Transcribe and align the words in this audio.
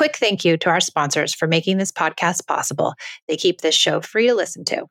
quick 0.00 0.16
thank 0.16 0.46
you 0.46 0.56
to 0.56 0.70
our 0.70 0.80
sponsors 0.80 1.34
for 1.34 1.46
making 1.46 1.76
this 1.76 1.92
podcast 1.92 2.46
possible. 2.46 2.94
They 3.28 3.36
keep 3.36 3.60
this 3.60 3.74
show 3.74 4.00
free 4.00 4.28
to 4.28 4.34
listen 4.34 4.64
to. 4.64 4.86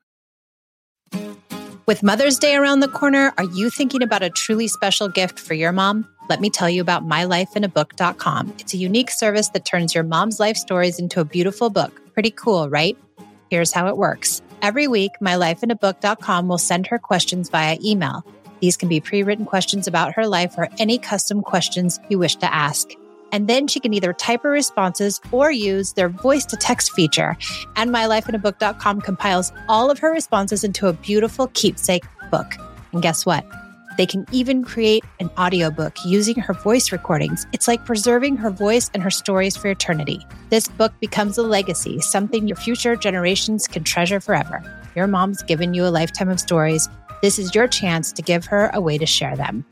With 1.84 2.04
Mother's 2.04 2.38
Day 2.38 2.54
around 2.54 2.78
the 2.78 2.86
corner, 2.86 3.32
are 3.36 3.50
you 3.52 3.70
thinking 3.70 4.04
about 4.04 4.22
a 4.22 4.30
truly 4.30 4.68
special 4.68 5.08
gift 5.08 5.40
for 5.40 5.54
your 5.54 5.72
mom? 5.72 6.06
Let 6.28 6.40
me 6.40 6.48
tell 6.48 6.70
you 6.70 6.80
about 6.80 7.08
mylifeinabook.com. 7.08 8.54
It's 8.60 8.72
a 8.72 8.76
unique 8.76 9.10
service 9.10 9.48
that 9.48 9.64
turns 9.64 9.96
your 9.96 10.04
mom's 10.04 10.38
life 10.38 10.56
stories 10.56 11.00
into 11.00 11.18
a 11.18 11.24
beautiful 11.24 11.70
book. 11.70 12.00
Pretty 12.14 12.30
cool, 12.30 12.70
right? 12.70 12.96
Here's 13.50 13.72
how 13.72 13.88
it 13.88 13.96
works. 13.96 14.40
Every 14.62 14.86
week, 14.86 15.10
mylifeinabook.com 15.20 16.46
will 16.46 16.58
send 16.58 16.86
her 16.86 17.00
questions 17.00 17.48
via 17.48 17.78
email. 17.84 18.24
These 18.60 18.76
can 18.76 18.88
be 18.88 19.00
pre 19.00 19.24
written 19.24 19.44
questions 19.44 19.88
about 19.88 20.14
her 20.14 20.28
life 20.28 20.54
or 20.56 20.68
any 20.78 20.98
custom 20.98 21.42
questions 21.42 21.98
you 22.08 22.20
wish 22.20 22.36
to 22.36 22.54
ask. 22.54 22.90
And 23.32 23.48
then 23.48 23.66
she 23.66 23.80
can 23.80 23.94
either 23.94 24.12
type 24.12 24.42
her 24.42 24.50
responses 24.50 25.20
or 25.32 25.50
use 25.50 25.92
their 25.92 26.08
voice 26.08 26.44
to 26.46 26.56
text 26.56 26.92
feature. 26.92 27.36
And 27.76 27.90
mylifeinabook.com 27.90 29.00
compiles 29.00 29.52
all 29.68 29.90
of 29.90 29.98
her 29.98 30.10
responses 30.10 30.64
into 30.64 30.88
a 30.88 30.92
beautiful 30.92 31.48
keepsake 31.54 32.04
book. 32.30 32.54
And 32.92 33.02
guess 33.02 33.24
what? 33.24 33.44
They 33.96 34.06
can 34.06 34.24
even 34.32 34.64
create 34.64 35.04
an 35.18 35.30
audiobook 35.38 35.94
using 36.04 36.36
her 36.36 36.54
voice 36.54 36.90
recordings. 36.90 37.46
It's 37.52 37.68
like 37.68 37.84
preserving 37.84 38.36
her 38.36 38.50
voice 38.50 38.90
and 38.94 39.02
her 39.02 39.10
stories 39.10 39.56
for 39.56 39.68
eternity. 39.68 40.24
This 40.48 40.68
book 40.68 40.92
becomes 41.00 41.36
a 41.36 41.42
legacy, 41.42 42.00
something 42.00 42.48
your 42.48 42.56
future 42.56 42.96
generations 42.96 43.68
can 43.68 43.84
treasure 43.84 44.20
forever. 44.20 44.62
Your 44.96 45.06
mom's 45.06 45.42
given 45.42 45.74
you 45.74 45.86
a 45.86 45.90
lifetime 45.90 46.30
of 46.30 46.40
stories. 46.40 46.88
This 47.20 47.38
is 47.38 47.54
your 47.54 47.68
chance 47.68 48.12
to 48.12 48.22
give 48.22 48.46
her 48.46 48.70
a 48.72 48.80
way 48.80 48.96
to 48.96 49.06
share 49.06 49.36
them. 49.36 49.64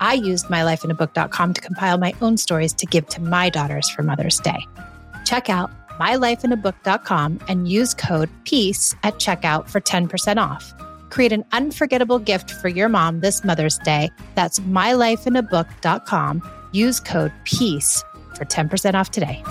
I 0.00 0.14
used 0.14 0.46
mylifeinabook.com 0.46 1.54
to 1.54 1.60
compile 1.60 1.98
my 1.98 2.14
own 2.20 2.36
stories 2.36 2.72
to 2.74 2.86
give 2.86 3.06
to 3.08 3.22
my 3.22 3.50
daughters 3.50 3.88
for 3.90 4.02
Mother's 4.02 4.40
Day. 4.40 4.66
Check 5.24 5.50
out 5.50 5.70
mylifeinabook.com 5.98 7.40
and 7.48 7.68
use 7.68 7.94
code 7.94 8.30
PEACE 8.44 8.94
at 9.02 9.14
checkout 9.14 9.68
for 9.68 9.80
10% 9.80 10.36
off. 10.38 10.74
Create 11.10 11.32
an 11.32 11.44
unforgettable 11.52 12.18
gift 12.18 12.50
for 12.50 12.68
your 12.68 12.88
mom 12.88 13.20
this 13.20 13.44
Mother's 13.44 13.78
Day. 13.78 14.10
That's 14.34 14.58
mylifeinabook.com. 14.60 16.42
Use 16.72 17.00
code 17.00 17.32
PEACE 17.44 18.04
for 18.34 18.44
10% 18.44 18.94
off 18.94 19.10
today. 19.10 19.42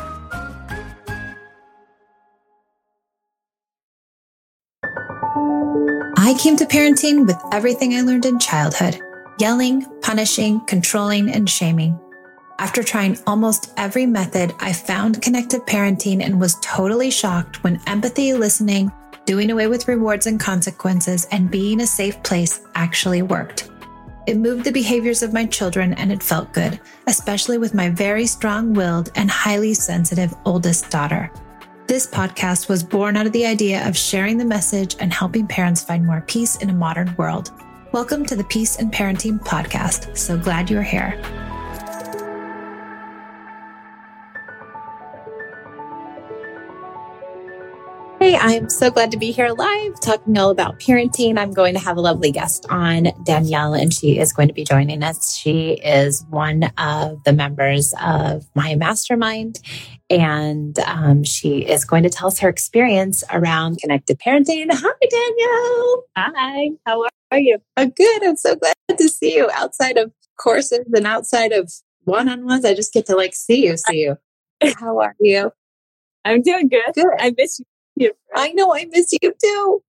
I 6.17 6.33
came 6.39 6.55
to 6.57 6.65
parenting 6.65 7.27
with 7.27 7.37
everything 7.51 7.93
I 7.93 8.01
learned 8.01 8.25
in 8.25 8.39
childhood 8.39 8.99
yelling, 9.39 9.85
punishing, 10.01 10.59
controlling, 10.61 11.29
and 11.29 11.49
shaming. 11.49 11.99
After 12.57 12.83
trying 12.83 13.17
almost 13.27 13.73
every 13.75 14.05
method, 14.05 14.53
I 14.59 14.71
found 14.71 15.21
connected 15.21 15.61
parenting 15.61 16.23
and 16.23 16.39
was 16.39 16.57
totally 16.61 17.11
shocked 17.11 17.63
when 17.63 17.81
empathy, 17.85 18.33
listening, 18.33 18.91
doing 19.25 19.51
away 19.51 19.67
with 19.67 19.87
rewards 19.87 20.27
and 20.27 20.39
consequences, 20.39 21.27
and 21.31 21.51
being 21.51 21.81
a 21.81 21.87
safe 21.87 22.21
place 22.23 22.61
actually 22.75 23.23
worked. 23.23 23.69
It 24.25 24.37
moved 24.37 24.63
the 24.63 24.71
behaviors 24.71 25.21
of 25.21 25.33
my 25.33 25.45
children 25.45 25.93
and 25.93 26.11
it 26.11 26.23
felt 26.23 26.53
good, 26.53 26.79
especially 27.07 27.57
with 27.57 27.75
my 27.75 27.89
very 27.89 28.25
strong 28.25 28.73
willed 28.73 29.11
and 29.15 29.29
highly 29.29 29.73
sensitive 29.73 30.33
oldest 30.45 30.89
daughter. 30.89 31.31
This 31.87 32.07
podcast 32.07 32.67
was 32.67 32.83
born 32.83 33.17
out 33.17 33.27
of 33.27 33.33
the 33.33 33.45
idea 33.45 33.87
of 33.87 33.95
sharing 33.95 34.37
the 34.37 34.45
message 34.45 34.95
and 34.99 35.13
helping 35.13 35.45
parents 35.45 35.83
find 35.83 36.03
more 36.03 36.21
peace 36.21 36.55
in 36.55 36.71
a 36.71 36.73
modern 36.73 37.13
world. 37.17 37.51
Welcome 37.95 38.25
to 38.25 38.35
the 38.35 38.43
Peace 38.43 38.75
and 38.75 38.91
Parenting 38.91 39.39
Podcast. 39.39 40.17
So 40.17 40.37
glad 40.37 40.69
you're 40.69 40.83
here. 40.83 41.11
Hey, 48.19 48.35
I'm 48.35 48.69
so 48.69 48.91
glad 48.91 49.11
to 49.11 49.17
be 49.17 49.31
here 49.31 49.47
live 49.47 49.97
talking 50.01 50.37
all 50.37 50.49
about 50.49 50.77
parenting. 50.81 51.37
I'm 51.37 51.53
going 51.53 51.73
to 51.73 51.79
have 51.79 51.95
a 51.95 52.01
lovely 52.01 52.31
guest 52.33 52.65
on, 52.69 53.13
Danielle, 53.23 53.73
and 53.73 53.93
she 53.93 54.19
is 54.19 54.33
going 54.33 54.49
to 54.49 54.53
be 54.53 54.65
joining 54.65 55.01
us. 55.01 55.33
She 55.33 55.75
is 55.75 56.25
one 56.29 56.63
of 56.77 57.23
the 57.23 57.31
members 57.31 57.93
of 58.01 58.45
my 58.55 58.75
mastermind, 58.75 59.61
and 60.09 60.77
um, 60.79 61.23
she 61.23 61.59
is 61.59 61.85
going 61.85 62.03
to 62.03 62.09
tell 62.09 62.27
us 62.27 62.39
her 62.39 62.49
experience 62.49 63.23
around 63.31 63.77
connected 63.77 64.19
parenting. 64.19 64.67
Hi, 64.69 64.93
Danielle. 65.09 66.03
Hi, 66.17 66.69
how 66.85 67.03
are 67.03 67.09
you? 67.33 67.59
I'm 67.77 67.89
good. 67.89 68.23
I'm 68.23 68.37
so 68.37 68.55
glad 68.55 68.75
to 68.97 69.09
see 69.09 69.35
you 69.35 69.49
outside 69.53 69.97
of 69.97 70.11
courses 70.37 70.85
and 70.93 71.05
outside 71.05 71.51
of 71.51 71.71
one 72.03 72.29
on 72.29 72.45
ones. 72.45 72.65
I 72.65 72.73
just 72.73 72.93
get 72.93 73.05
to 73.07 73.15
like 73.15 73.33
see 73.33 73.65
you, 73.65 73.77
see 73.77 74.01
you. 74.01 74.17
How 74.79 74.99
are 74.99 75.15
you? 75.19 75.51
I'm 76.23 76.41
doing 76.41 76.69
good. 76.69 76.93
Good. 76.93 77.05
I 77.19 77.33
miss 77.37 77.59
you 77.95 78.11
I 78.33 78.51
know 78.51 78.75
I 78.75 78.85
miss 78.91 79.11
you 79.21 79.33
too. 79.43 79.83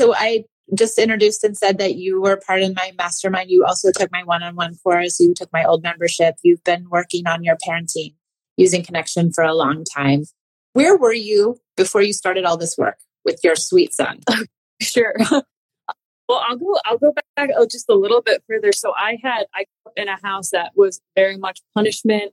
So 0.00 0.14
I 0.14 0.44
just 0.74 0.98
introduced 0.98 1.42
and 1.44 1.56
said 1.56 1.78
that 1.78 1.96
you 1.96 2.20
were 2.20 2.36
part 2.36 2.62
of 2.62 2.76
my 2.76 2.92
mastermind. 2.96 3.50
You 3.50 3.64
also 3.64 3.90
took 3.90 4.12
my 4.12 4.22
one 4.22 4.42
on 4.42 4.54
one 4.54 4.76
course. 4.76 5.18
You 5.18 5.34
took 5.34 5.52
my 5.52 5.64
old 5.64 5.82
membership. 5.82 6.36
You've 6.42 6.62
been 6.62 6.88
working 6.90 7.26
on 7.26 7.42
your 7.42 7.56
parenting 7.66 8.14
using 8.56 8.84
connection 8.84 9.32
for 9.32 9.44
a 9.44 9.54
long 9.54 9.84
time. 9.84 10.24
Where 10.74 10.96
were 10.96 11.12
you 11.12 11.58
before 11.76 12.02
you 12.02 12.12
started 12.12 12.44
all 12.44 12.56
this 12.56 12.76
work 12.76 12.98
with 13.24 13.40
your 13.42 13.56
sweet 13.56 13.94
son? 13.94 14.20
sure. 14.82 15.14
well, 16.28 16.44
I'll 16.46 16.56
go, 16.56 16.78
I'll 16.84 16.98
go 16.98 17.12
back 17.36 17.50
oh, 17.56 17.66
just 17.66 17.88
a 17.88 17.94
little 17.94 18.22
bit 18.22 18.42
further. 18.48 18.72
So 18.72 18.92
I 18.96 19.18
had, 19.22 19.46
I 19.54 19.64
grew 19.64 19.86
up 19.86 19.92
in 19.96 20.08
a 20.08 20.18
house 20.22 20.50
that 20.50 20.72
was 20.76 21.00
very 21.16 21.36
much 21.36 21.60
punishment, 21.74 22.32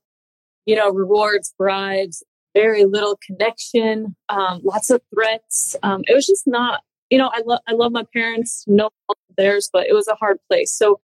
you 0.65 0.75
know, 0.75 0.91
rewards, 0.91 1.53
bribes, 1.57 2.23
very 2.53 2.85
little 2.85 3.17
connection, 3.25 4.15
um, 4.29 4.61
lots 4.63 4.89
of 4.89 5.01
threats. 5.13 5.75
Um, 5.83 6.01
it 6.07 6.13
was 6.13 6.25
just 6.25 6.47
not, 6.47 6.81
you 7.09 7.17
know, 7.17 7.29
I 7.33 7.41
love 7.45 7.59
I 7.67 7.73
love 7.73 7.91
my 7.91 8.05
parents, 8.13 8.65
no 8.67 8.89
theirs, 9.37 9.69
but 9.71 9.87
it 9.87 9.93
was 9.93 10.07
a 10.07 10.15
hard 10.15 10.37
place. 10.49 10.73
So 10.73 10.99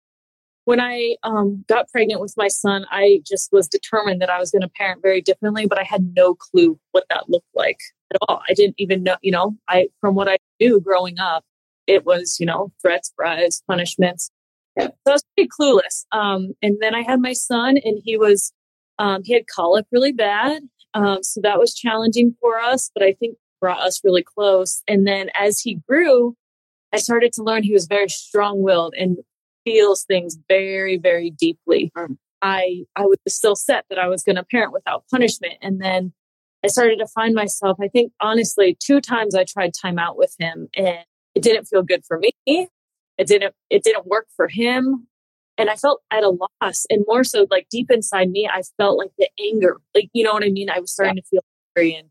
when 0.66 0.80
I 0.80 1.16
um, 1.24 1.66
got 1.68 1.90
pregnant 1.90 2.22
with 2.22 2.34
my 2.38 2.48
son, 2.48 2.86
I 2.92 3.22
just 3.28 3.52
was 3.52 3.68
determined 3.68 4.22
that 4.22 4.30
I 4.30 4.40
was 4.40 4.52
going 4.52 4.62
to 4.62 4.70
parent 4.70 5.02
very 5.02 5.22
differently, 5.22 5.66
but 5.66 5.80
I 5.80 5.84
had 5.84 6.14
no 6.16 6.36
clue 6.36 6.80
what 6.92 7.06
that 7.10 7.30
looked 7.30 7.48
like 7.56 7.80
at 8.14 8.20
all. 8.28 8.42
I 8.48 8.54
didn't 8.54 8.76
even 8.78 9.04
know, 9.04 9.18
you 9.22 9.32
know, 9.32 9.56
I 9.68 9.90
from 10.00 10.16
what 10.16 10.30
I 10.30 10.38
knew 10.60 10.80
growing 10.80 11.20
up, 11.20 11.44
it 11.92 12.06
was, 12.06 12.38
you 12.40 12.46
know, 12.46 12.72
threats, 12.82 13.14
bribes, 13.16 13.64
punishments. 13.68 14.32
So 14.80 14.88
I 15.08 15.12
was 15.12 15.24
pretty 15.36 15.50
clueless. 15.50 16.06
Um, 16.12 16.54
and 16.62 16.78
then 16.80 16.96
I 16.96 17.02
had 17.02 17.20
my 17.20 17.34
son, 17.34 17.78
and 17.84 18.02
he 18.04 18.18
was 18.18 18.54
um, 19.00 19.22
he 19.24 19.34
had 19.34 19.44
colic 19.48 19.86
really 19.92 20.14
bad, 20.14 20.62
um, 20.94 21.24
so 21.24 21.42
that 21.42 21.60
was 21.60 21.74
challenging 21.74 22.36
for 22.40 22.60
us, 22.60 22.92
but 22.94 23.04
I 23.04 23.14
think 23.14 23.38
brought 23.60 23.82
us 23.82 24.02
really 24.04 24.24
close. 24.24 24.82
And 24.88 25.08
then 25.08 25.30
as 25.40 25.60
he 25.60 25.80
grew, 25.88 26.36
I 26.94 26.98
started 26.98 27.32
to 27.34 27.44
learn 27.44 27.64
he 27.64 27.74
was 27.74 27.88
very 27.88 28.10
strong 28.10 28.62
willed 28.62 28.94
and 28.98 29.18
feels 29.64 30.04
things 30.04 30.38
very, 30.50 30.98
very 30.98 31.30
deeply. 31.30 31.92
Mm. 31.98 32.18
I, 32.42 32.86
I 32.96 33.06
was 33.06 33.18
still 33.28 33.56
set 33.56 33.86
that 33.90 34.00
I 34.00 34.08
was 34.08 34.24
going 34.24 34.36
to 34.36 34.44
parent 34.44 34.74
without 34.74 35.04
punishment. 35.12 35.54
And 35.62 35.80
then 35.80 36.12
I 36.64 36.68
started 36.68 36.98
to 36.98 37.08
find 37.08 37.36
myself, 37.36 37.78
I 37.82 37.88
think 37.88 38.12
honestly, 38.20 38.76
two 38.80 39.00
times 39.00 39.36
I 39.36 39.46
tried 39.46 39.74
time 39.80 40.00
out 40.00 40.18
with 40.18 40.36
him 40.40 40.68
and 40.76 41.06
it 41.36 41.44
didn't 41.44 41.66
feel 41.66 41.84
good 41.84 42.04
for 42.06 42.20
me. 42.20 42.32
It 43.18 43.28
didn't, 43.28 43.54
it 43.70 43.84
didn't 43.84 44.08
work 44.08 44.28
for 44.36 44.48
him 44.48 45.08
and 45.62 45.70
I 45.70 45.76
felt 45.76 46.02
at 46.10 46.24
a 46.24 46.30
loss 46.30 46.86
and 46.90 47.06
more 47.08 47.24
so 47.24 47.46
like 47.52 47.68
deep 47.70 47.92
inside 47.92 48.32
me, 48.32 48.50
I 48.52 48.64
felt 48.78 48.98
like 48.98 49.12
the 49.20 49.30
anger, 49.40 49.80
like, 49.94 50.10
you 50.12 50.24
know 50.24 50.34
what 50.34 50.44
I 50.44 50.50
mean? 50.50 50.72
I 50.72 50.80
was 50.80 50.92
starting 50.92 51.18
yeah. 51.18 51.22
to 51.22 51.28
feel 51.28 51.42
angry 51.78 51.96
and, 51.96 52.10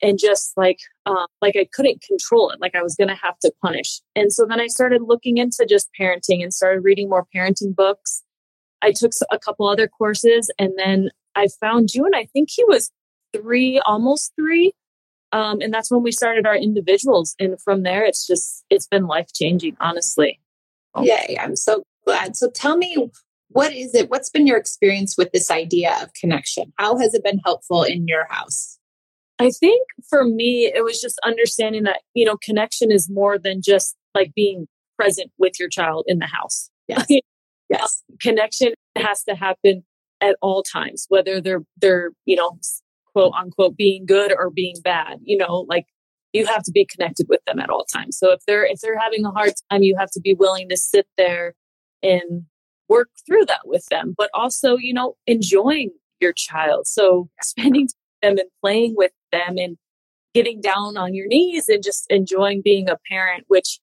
and 0.00 0.18
just 0.18 0.56
like, 0.56 0.78
um, 1.04 1.26
like 1.42 1.54
I 1.54 1.66
couldn't 1.70 2.00
control 2.00 2.50
it. 2.50 2.62
Like 2.62 2.74
I 2.74 2.82
was 2.82 2.96
to 2.96 3.08
have 3.08 3.38
to 3.40 3.52
punish. 3.62 4.00
And 4.16 4.32
so 4.32 4.46
then 4.48 4.58
I 4.58 4.68
started 4.68 5.02
looking 5.02 5.36
into 5.36 5.66
just 5.68 5.90
parenting 6.00 6.42
and 6.42 6.54
started 6.54 6.80
reading 6.82 7.10
more 7.10 7.26
parenting 7.34 7.76
books. 7.76 8.22
I 8.80 8.92
took 8.92 9.12
a 9.30 9.38
couple 9.38 9.68
other 9.68 9.86
courses 9.86 10.50
and 10.58 10.72
then 10.76 11.10
I 11.34 11.48
found 11.60 11.94
you 11.94 12.06
and 12.06 12.16
I 12.16 12.26
think 12.32 12.48
he 12.50 12.64
was 12.64 12.90
three, 13.34 13.80
almost 13.84 14.32
three. 14.34 14.72
Um, 15.32 15.60
and 15.60 15.72
that's 15.72 15.90
when 15.90 16.02
we 16.02 16.12
started 16.12 16.46
our 16.46 16.56
individuals. 16.56 17.34
And 17.38 17.60
from 17.60 17.82
there, 17.82 18.04
it's 18.04 18.26
just, 18.26 18.64
it's 18.70 18.86
been 18.86 19.06
life 19.06 19.28
changing, 19.32 19.76
honestly. 19.80 20.40
Yay. 21.00 21.38
I'm 21.40 21.56
so 21.56 21.84
glad. 22.06 22.36
So 22.36 22.50
tell 22.50 22.76
me, 22.76 23.10
what 23.48 23.72
is 23.72 23.94
it? 23.94 24.10
What's 24.10 24.30
been 24.30 24.46
your 24.46 24.58
experience 24.58 25.16
with 25.16 25.32
this 25.32 25.50
idea 25.50 25.96
of 26.02 26.12
connection? 26.14 26.72
How 26.78 26.98
has 26.98 27.14
it 27.14 27.24
been 27.24 27.40
helpful 27.44 27.82
in 27.82 28.06
your 28.06 28.26
house? 28.28 28.78
I 29.38 29.50
think 29.50 29.86
for 30.08 30.24
me, 30.24 30.70
it 30.72 30.84
was 30.84 31.00
just 31.00 31.18
understanding 31.24 31.84
that, 31.84 32.02
you 32.14 32.24
know, 32.24 32.36
connection 32.42 32.92
is 32.92 33.10
more 33.10 33.38
than 33.38 33.60
just 33.62 33.96
like 34.14 34.34
being 34.34 34.68
present 34.98 35.30
with 35.38 35.58
your 35.58 35.68
child 35.68 36.04
in 36.06 36.18
the 36.18 36.26
house. 36.26 36.70
Yes. 36.88 37.06
yes. 37.70 38.02
connection 38.20 38.74
has 38.96 39.24
to 39.24 39.34
happen 39.34 39.84
at 40.20 40.36
all 40.40 40.62
times, 40.62 41.06
whether 41.08 41.40
they're, 41.40 41.64
they're, 41.78 42.10
you 42.24 42.36
know, 42.36 42.58
quote 43.14 43.32
unquote 43.38 43.76
being 43.76 44.06
good 44.06 44.32
or 44.36 44.50
being 44.50 44.76
bad, 44.82 45.18
you 45.22 45.36
know, 45.36 45.66
like 45.68 45.86
you 46.32 46.46
have 46.46 46.62
to 46.62 46.72
be 46.72 46.86
connected 46.86 47.26
with 47.28 47.40
them 47.46 47.58
at 47.58 47.70
all 47.70 47.84
times. 47.84 48.18
So 48.18 48.32
if 48.32 48.40
they're, 48.46 48.64
if 48.64 48.80
they're 48.80 48.98
having 48.98 49.24
a 49.24 49.30
hard 49.30 49.52
time, 49.70 49.82
you 49.82 49.96
have 49.98 50.10
to 50.12 50.20
be 50.20 50.34
willing 50.34 50.68
to 50.70 50.76
sit 50.76 51.06
there 51.18 51.54
and 52.02 52.44
work 52.88 53.10
through 53.26 53.46
that 53.46 53.60
with 53.66 53.84
them, 53.86 54.14
but 54.16 54.30
also, 54.34 54.76
you 54.76 54.94
know, 54.94 55.14
enjoying 55.26 55.90
your 56.20 56.32
child. 56.32 56.86
So 56.86 57.28
spending 57.42 57.88
time 57.88 57.94
with 57.94 58.22
them 58.22 58.38
and 58.38 58.50
playing 58.62 58.94
with 58.96 59.12
them 59.30 59.58
and 59.58 59.76
getting 60.34 60.60
down 60.60 60.96
on 60.96 61.14
your 61.14 61.26
knees 61.26 61.68
and 61.68 61.82
just 61.82 62.06
enjoying 62.10 62.62
being 62.62 62.88
a 62.88 62.96
parent, 63.10 63.44
which, 63.48 63.80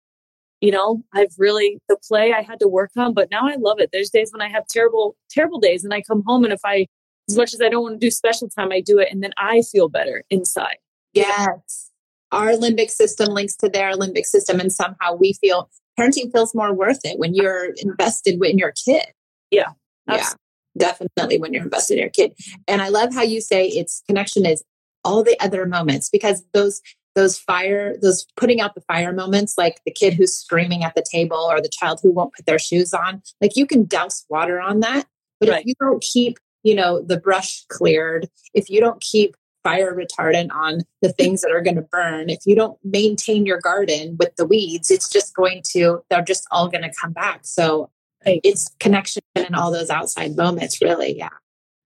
you 0.61 0.71
know, 0.71 1.03
I've 1.13 1.33
really, 1.37 1.79
the 1.87 1.97
play 2.07 2.33
I 2.33 2.41
had 2.41 2.59
to 2.59 2.67
work 2.67 2.91
on, 2.97 3.13
but 3.13 3.29
now 3.29 3.47
I 3.47 3.55
love 3.59 3.79
it. 3.79 3.91
There's 3.93 4.09
days 4.09 4.31
when 4.31 4.41
I 4.41 4.49
have 4.49 4.65
terrible, 4.67 5.15
terrible 5.29 5.59
days 5.59 5.83
and 5.83 5.93
I 5.93 6.01
come 6.01 6.23
home 6.25 6.43
and 6.43 6.53
if 6.53 6.61
I, 6.65 6.87
as 7.29 7.37
much 7.37 7.53
as 7.53 7.61
I 7.61 7.69
don't 7.69 7.83
want 7.83 7.99
to 7.99 8.05
do 8.05 8.11
special 8.11 8.49
time, 8.49 8.71
I 8.71 8.81
do 8.81 8.99
it 8.99 9.09
and 9.11 9.23
then 9.23 9.31
I 9.37 9.61
feel 9.61 9.89
better 9.89 10.23
inside. 10.29 10.77
Yes. 11.13 11.91
Our 12.31 12.51
limbic 12.51 12.89
system 12.89 13.29
links 13.33 13.55
to 13.57 13.69
their 13.69 13.93
limbic 13.93 14.25
system 14.25 14.59
and 14.59 14.71
somehow 14.71 15.15
we 15.15 15.33
feel 15.33 15.69
parenting 15.99 16.31
feels 16.31 16.55
more 16.55 16.73
worth 16.73 16.99
it 17.03 17.19
when 17.19 17.33
you're 17.33 17.73
invested 17.77 18.43
in 18.43 18.57
your 18.57 18.73
kid. 18.85 19.05
Yeah. 19.51 19.69
Yeah. 20.07 20.29
Definitely 20.77 21.39
when 21.39 21.53
you're 21.53 21.63
invested 21.63 21.95
in 21.95 21.99
your 22.01 22.09
kid. 22.09 22.33
And 22.67 22.81
I 22.81 22.89
love 22.89 23.13
how 23.13 23.23
you 23.23 23.41
say 23.41 23.67
it's 23.67 24.01
connection 24.07 24.45
is 24.45 24.63
all 25.03 25.23
the 25.23 25.39
other 25.39 25.65
moments 25.65 26.09
because 26.09 26.43
those 26.53 26.81
those 27.15 27.37
fire 27.37 27.97
those 28.01 28.25
putting 28.37 28.61
out 28.61 28.75
the 28.75 28.81
fire 28.81 29.11
moments 29.11 29.57
like 29.57 29.81
the 29.85 29.91
kid 29.91 30.13
who's 30.13 30.33
screaming 30.33 30.83
at 30.83 30.93
the 30.95 31.03
table 31.11 31.37
or 31.37 31.61
the 31.61 31.69
child 31.69 31.99
who 32.01 32.11
won't 32.11 32.33
put 32.33 32.45
their 32.45 32.59
shoes 32.59 32.93
on 32.93 33.21
like 33.41 33.55
you 33.55 33.65
can 33.65 33.85
douse 33.85 34.25
water 34.29 34.61
on 34.61 34.81
that 34.81 35.07
but 35.39 35.49
right. 35.49 35.61
if 35.61 35.65
you 35.65 35.73
don't 35.79 36.01
keep 36.01 36.37
you 36.63 36.75
know 36.75 37.01
the 37.01 37.19
brush 37.19 37.63
cleared. 37.67 38.27
If 38.53 38.69
you 38.69 38.79
don't 38.79 39.01
keep 39.01 39.35
fire 39.63 39.93
retardant 39.93 40.51
on 40.51 40.81
the 41.01 41.11
things 41.11 41.41
that 41.41 41.51
are 41.51 41.61
going 41.61 41.75
to 41.75 41.81
burn 41.81 42.29
if 42.29 42.39
you 42.45 42.55
don't 42.55 42.79
maintain 42.81 43.45
your 43.45 43.59
garden 43.59 44.15
with 44.17 44.33
the 44.37 44.45
weeds 44.45 44.89
it's 44.89 45.09
just 45.09 45.35
going 45.35 45.61
to 45.61 46.01
they're 46.09 46.21
just 46.21 46.47
all 46.49 46.69
going 46.69 46.81
to 46.81 46.91
come 46.99 47.11
back. 47.11 47.41
So 47.43 47.89
it's 48.25 48.73
connection 48.79 49.21
and 49.35 49.55
all 49.55 49.69
those 49.69 49.89
outside 49.89 50.37
moments 50.37 50.81
really 50.81 51.17
yeah. 51.17 51.29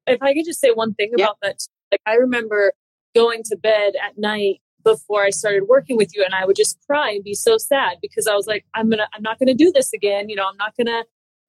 If 0.05 0.21
i 0.21 0.33
could 0.33 0.45
just 0.45 0.59
say 0.59 0.71
one 0.71 0.93
thing 0.93 1.13
about 1.15 1.37
that 1.41 1.65
like 1.91 2.01
i 2.05 2.15
remember 2.15 2.73
going 3.15 3.43
to 3.43 3.55
bed 3.55 3.93
at 4.03 4.17
night 4.17 4.61
before 4.83 5.23
I 5.23 5.29
started 5.29 5.63
working 5.67 5.97
with 5.97 6.15
you 6.15 6.23
and 6.23 6.35
I 6.35 6.45
would 6.45 6.55
just 6.55 6.77
cry 6.85 7.11
and 7.11 7.23
be 7.23 7.33
so 7.33 7.57
sad 7.57 7.97
because 8.01 8.27
I 8.27 8.35
was 8.35 8.47
like, 8.47 8.65
I'm 8.73 8.89
gonna, 8.89 9.07
I'm 9.13 9.21
not 9.21 9.39
gonna 9.39 9.53
do 9.53 9.71
this 9.71 9.93
again. 9.93 10.29
You 10.29 10.35
know, 10.35 10.45
I'm 10.47 10.57
not 10.57 10.75
gonna 10.77 11.03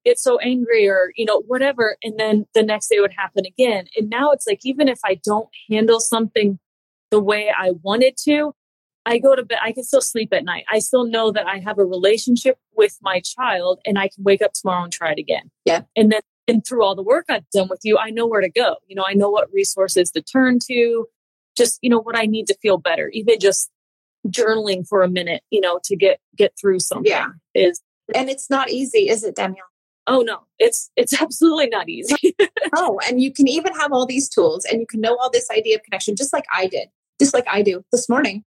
get 0.05 0.19
so 0.19 0.39
angry 0.39 0.89
or, 0.89 1.13
you 1.17 1.25
know, 1.25 1.43
whatever. 1.47 1.97
And 2.03 2.19
then 2.19 2.47
the 2.55 2.63
next 2.63 2.89
day 2.89 3.01
would 3.01 3.15
happen 3.17 3.45
again. 3.47 3.87
And 3.97 4.11
now 4.11 4.31
it's 4.33 4.47
like, 4.47 4.61
even 4.65 4.89
if 4.89 5.01
I 5.05 5.21
don't 5.25 5.49
handle 5.71 6.01
something 6.01 6.59
the 7.11 7.21
way 7.21 7.53
I 7.57 7.73
wanted 7.83 8.17
to, 8.25 8.53
I 9.07 9.19
go 9.19 9.37
to 9.37 9.45
bed, 9.45 9.59
I 9.63 9.73
can 9.73 9.85
still 9.85 10.01
sleep 10.01 10.33
at 10.33 10.45
night. 10.45 10.65
I 10.71 10.79
still 10.79 11.07
know 11.07 11.31
that 11.33 11.47
I 11.47 11.59
have 11.59 11.79
a 11.79 11.85
relationship 11.85 12.59
with 12.75 12.99
my 13.03 13.21
child 13.21 13.81
and 13.85 13.99
I 13.99 14.09
can 14.09 14.25
wake 14.25 14.43
up 14.43 14.53
tomorrow 14.55 14.85
and 14.85 14.93
try 14.93 15.13
it 15.13 15.19
again. 15.19 15.51
Yeah. 15.65 15.83
And 15.95 16.11
then, 16.11 16.21
and 16.49 16.65
through 16.67 16.85
all 16.85 16.95
the 16.95 17.03
work 17.03 17.27
I've 17.29 17.49
done 17.51 17.69
with 17.69 17.81
you, 17.85 17.99
I 17.99 18.11
know 18.11 18.27
where 18.27 18.41
to 18.41 18.51
go. 18.51 18.77
You 18.87 18.97
know, 18.97 19.05
I 19.07 19.15
know 19.15 19.31
what 19.31 19.53
resources 19.53 20.11
to 20.13 20.23
turn 20.23 20.59
to 20.71 21.07
just, 21.57 21.79
you 21.83 21.91
know, 21.91 22.01
what 22.01 22.17
I 22.17 22.27
need 22.27 22.47
to 22.49 22.57
feel 22.61 22.79
better, 22.79 23.09
even 23.13 23.39
just 23.39 23.71
journaling 24.27 24.87
for 24.87 25.03
a 25.03 25.09
minute, 25.09 25.43
you 25.51 25.61
know, 25.61 25.81
to 25.85 25.97
get, 25.97 26.19
get 26.37 26.53
through 26.59 26.81
something 26.81 27.11
yeah. 27.11 27.29
is. 27.55 27.81
And 28.15 28.29
it's 28.29 28.51
not 28.51 28.71
easy, 28.71 29.09
is 29.09 29.23
it, 29.23 29.37
Danielle? 29.37 29.65
Oh 30.07 30.21
no, 30.21 30.41
it's 30.59 30.91
it's 30.97 31.13
absolutely 31.21 31.69
not 31.69 31.89
easy. 31.89 32.37
oh, 32.77 32.99
and 33.09 33.23
you 33.23 33.33
can 33.33 33.49
even 33.49 33.73
have 33.75 33.93
all 33.93 34.07
these 34.07 34.29
tools 34.29 34.65
and 34.65 34.81
you 34.81 34.87
can 34.87 35.01
know 35.01 35.17
all 35.17 35.31
this 35.31 35.51
idea 35.51 35.77
of 35.77 35.83
connection 35.83 36.17
just 36.17 36.33
like 36.33 36.45
I 36.53 36.67
did. 36.67 36.89
Just 37.21 37.35
like 37.35 37.47
I 37.49 37.63
do 37.63 37.85
this 37.93 38.09
morning. 38.09 38.45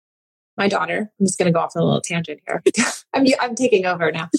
My 0.59 0.69
daughter, 0.69 1.13
I'm 1.21 1.27
just 1.27 1.39
going 1.39 1.47
to 1.47 1.53
go 1.53 1.61
off 1.61 1.77
on 1.77 1.83
a 1.83 1.85
little 1.85 2.01
tangent 2.01 2.41
here. 2.47 2.63
I'm 3.15 3.27
I'm 3.41 3.55
taking 3.55 3.85
over 3.85 4.11
now. 4.11 4.31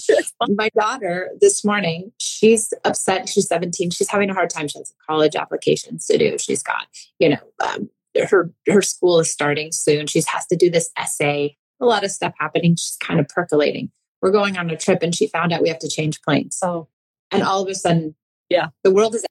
My 0.48 0.68
daughter 0.76 1.30
this 1.40 1.64
morning, 1.64 2.10
she's 2.18 2.74
upset. 2.84 3.28
She's 3.28 3.46
17. 3.46 3.90
She's 3.90 4.08
having 4.08 4.28
a 4.28 4.34
hard 4.34 4.50
time. 4.50 4.66
She 4.66 4.78
has 4.80 4.92
college 5.08 5.36
applications 5.36 6.06
to 6.06 6.18
do. 6.18 6.36
She's 6.36 6.62
got, 6.62 6.86
you 7.20 7.28
know, 7.28 7.38
um, 7.60 7.88
her 8.30 8.52
her 8.66 8.82
school 8.82 9.20
is 9.20 9.30
starting 9.30 9.70
soon. 9.70 10.08
She 10.08 10.20
has 10.26 10.46
to 10.48 10.56
do 10.56 10.70
this 10.70 10.90
essay. 10.96 11.56
A 11.80 11.86
lot 11.86 12.04
of 12.04 12.10
stuff 12.10 12.34
happening. 12.38 12.72
She's 12.74 12.96
kind 13.00 13.20
of 13.20 13.28
percolating. 13.28 13.90
We're 14.20 14.32
going 14.32 14.58
on 14.58 14.68
a 14.70 14.76
trip, 14.76 15.02
and 15.02 15.14
she 15.14 15.28
found 15.28 15.52
out 15.52 15.62
we 15.62 15.68
have 15.68 15.78
to 15.78 15.88
change 15.88 16.20
planes. 16.22 16.58
Oh, 16.62 16.88
and 17.30 17.42
all 17.42 17.62
of 17.62 17.68
a 17.68 17.74
sudden, 17.74 18.14
yeah, 18.48 18.68
the 18.84 18.90
world 18.90 19.14
is 19.14 19.24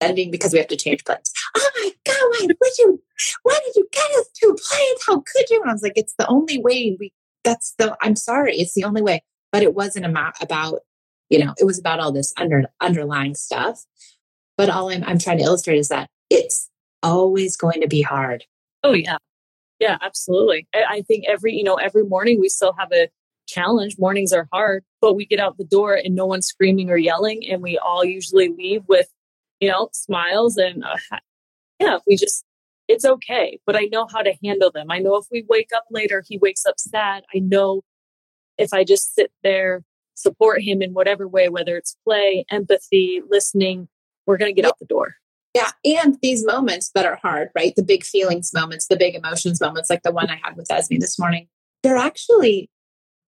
ending 0.00 0.30
because 0.30 0.52
we 0.52 0.58
have 0.58 0.68
to 0.68 0.76
change 0.76 1.04
planes. 1.04 1.32
Oh 1.56 1.70
my 1.78 1.90
god! 2.04 2.14
Why 2.30 2.46
would 2.46 2.78
you? 2.78 3.02
Why 3.42 3.58
did 3.64 3.76
you 3.76 3.88
get 3.92 4.10
us 4.18 4.28
two 4.40 4.56
planes? 4.68 5.00
How 5.06 5.20
could 5.20 5.50
you? 5.50 5.60
And 5.60 5.70
I 5.70 5.72
was 5.72 5.82
like, 5.82 5.96
it's 5.96 6.14
the 6.18 6.28
only 6.28 6.58
way. 6.58 6.96
We. 6.98 7.12
That's 7.44 7.74
the. 7.78 7.96
I'm 8.02 8.16
sorry. 8.16 8.56
It's 8.56 8.74
the 8.74 8.84
only 8.84 9.02
way. 9.02 9.22
But 9.52 9.62
it 9.62 9.74
wasn't 9.74 10.06
about 10.06 10.34
about 10.42 10.80
you 11.30 11.44
know. 11.44 11.54
It 11.58 11.64
was 11.64 11.78
about 11.78 12.00
all 12.00 12.12
this 12.12 12.32
under 12.36 12.64
underlying 12.80 13.34
stuff. 13.34 13.84
But 14.56 14.70
all 14.70 14.90
I'm 14.90 15.04
I'm 15.04 15.18
trying 15.18 15.38
to 15.38 15.44
illustrate 15.44 15.78
is 15.78 15.88
that 15.88 16.08
it's 16.30 16.68
always 17.02 17.56
going 17.56 17.80
to 17.80 17.88
be 17.88 18.02
hard. 18.02 18.44
Oh, 18.82 18.92
yeah. 18.92 19.18
Yeah, 19.78 19.98
absolutely. 20.00 20.66
I, 20.74 20.84
I 20.88 21.02
think 21.02 21.24
every, 21.28 21.54
you 21.54 21.64
know, 21.64 21.74
every 21.74 22.04
morning 22.04 22.40
we 22.40 22.48
still 22.48 22.74
have 22.78 22.92
a 22.92 23.08
challenge. 23.46 23.96
Mornings 23.98 24.32
are 24.32 24.48
hard, 24.52 24.84
but 25.00 25.14
we 25.14 25.26
get 25.26 25.40
out 25.40 25.58
the 25.58 25.64
door 25.64 25.94
and 25.94 26.14
no 26.14 26.26
one's 26.26 26.46
screaming 26.46 26.90
or 26.90 26.96
yelling. 26.96 27.48
And 27.48 27.62
we 27.62 27.78
all 27.78 28.04
usually 28.04 28.48
leave 28.48 28.82
with, 28.88 29.08
you 29.60 29.70
know, 29.70 29.88
smiles 29.92 30.56
and, 30.56 30.84
uh, 30.84 31.18
yeah, 31.80 31.98
we 32.06 32.16
just, 32.16 32.44
it's 32.88 33.04
okay. 33.04 33.58
But 33.66 33.76
I 33.76 33.88
know 33.92 34.06
how 34.12 34.22
to 34.22 34.34
handle 34.44 34.70
them. 34.70 34.90
I 34.90 34.98
know 34.98 35.16
if 35.16 35.26
we 35.30 35.44
wake 35.48 35.70
up 35.74 35.84
later, 35.90 36.22
he 36.26 36.38
wakes 36.38 36.64
up 36.66 36.78
sad. 36.78 37.24
I 37.34 37.38
know 37.38 37.82
if 38.58 38.72
I 38.72 38.84
just 38.84 39.14
sit 39.14 39.32
there, 39.42 39.82
support 40.14 40.62
him 40.62 40.82
in 40.82 40.94
whatever 40.94 41.28
way, 41.28 41.48
whether 41.48 41.76
it's 41.76 41.96
play, 42.04 42.44
empathy, 42.50 43.20
listening, 43.28 43.88
we're 44.26 44.38
going 44.38 44.54
to 44.54 44.60
get 44.60 44.66
out 44.66 44.78
the 44.78 44.86
door. 44.86 45.16
Yeah. 45.54 45.70
And 45.84 46.18
these 46.22 46.44
moments 46.44 46.90
that 46.94 47.06
are 47.06 47.16
hard, 47.16 47.48
right? 47.54 47.74
The 47.74 47.82
big 47.82 48.04
feelings 48.04 48.52
moments, 48.52 48.88
the 48.88 48.96
big 48.96 49.14
emotions 49.14 49.60
moments, 49.60 49.88
like 49.88 50.02
the 50.02 50.12
one 50.12 50.28
I 50.28 50.38
had 50.42 50.56
with 50.56 50.70
Esme 50.70 50.98
this 50.98 51.18
morning, 51.18 51.48
they're 51.82 51.96
actually 51.96 52.68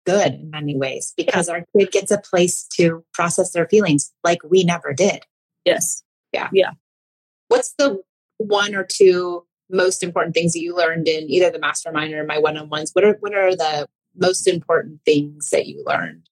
good 0.07 0.35
in 0.35 0.49
many 0.49 0.75
ways 0.77 1.13
because 1.17 1.49
our 1.49 1.65
kid 1.77 1.91
gets 1.91 2.11
a 2.11 2.17
place 2.17 2.63
to 2.77 3.03
process 3.13 3.51
their 3.51 3.67
feelings 3.67 4.13
like 4.23 4.39
we 4.49 4.63
never 4.63 4.93
did. 4.93 5.25
Yes. 5.65 6.01
Yeah. 6.31 6.47
Yeah. 6.53 6.71
What's 7.49 7.73
the 7.77 8.01
one 8.37 8.73
or 8.73 8.85
two 8.85 9.45
most 9.69 10.01
important 10.01 10.33
things 10.33 10.53
that 10.53 10.61
you 10.61 10.73
learned 10.73 11.09
in 11.09 11.29
either 11.29 11.51
the 11.51 11.59
mastermind 11.59 12.13
or 12.13 12.23
my 12.23 12.39
one-on-ones? 12.39 12.91
What 12.93 13.03
are 13.03 13.17
what 13.19 13.35
are 13.35 13.53
the 13.53 13.87
most 14.15 14.47
important 14.47 15.01
things 15.03 15.49
that 15.49 15.67
you 15.67 15.83
learned? 15.85 16.29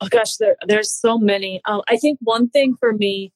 Oh 0.00 0.08
gosh, 0.08 0.36
there, 0.36 0.56
there's 0.66 0.90
so 0.90 1.18
many. 1.18 1.60
Uh, 1.66 1.82
I 1.88 1.98
think 1.98 2.18
one 2.22 2.48
thing 2.48 2.74
for 2.80 2.94
me 2.94 3.32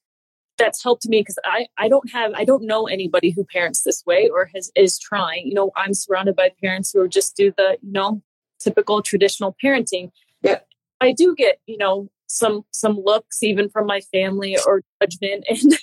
that's 0.56 0.82
helped 0.82 1.06
me 1.06 1.20
because 1.20 1.38
I, 1.44 1.66
I 1.76 1.88
don't 1.88 2.10
have 2.10 2.32
I 2.34 2.44
don't 2.44 2.64
know 2.64 2.86
anybody 2.86 3.30
who 3.30 3.44
parents 3.44 3.82
this 3.82 4.02
way 4.06 4.30
or 4.32 4.48
has 4.54 4.70
is 4.74 4.98
trying. 4.98 5.46
You 5.46 5.54
know, 5.54 5.72
I'm 5.76 5.92
surrounded 5.92 6.36
by 6.36 6.52
parents 6.62 6.92
who 6.92 7.06
just 7.06 7.36
do 7.36 7.52
the, 7.56 7.76
you 7.82 7.92
know, 7.92 8.22
typical 8.64 9.02
traditional 9.02 9.54
parenting. 9.62 10.10
Yeah. 10.42 10.60
I 11.00 11.12
do 11.12 11.34
get, 11.36 11.58
you 11.66 11.78
know, 11.78 12.08
some 12.26 12.64
some 12.70 12.98
looks 12.98 13.42
even 13.42 13.68
from 13.68 13.86
my 13.86 14.00
family 14.00 14.56
or 14.66 14.82
judgment 15.00 15.44
and 15.48 15.78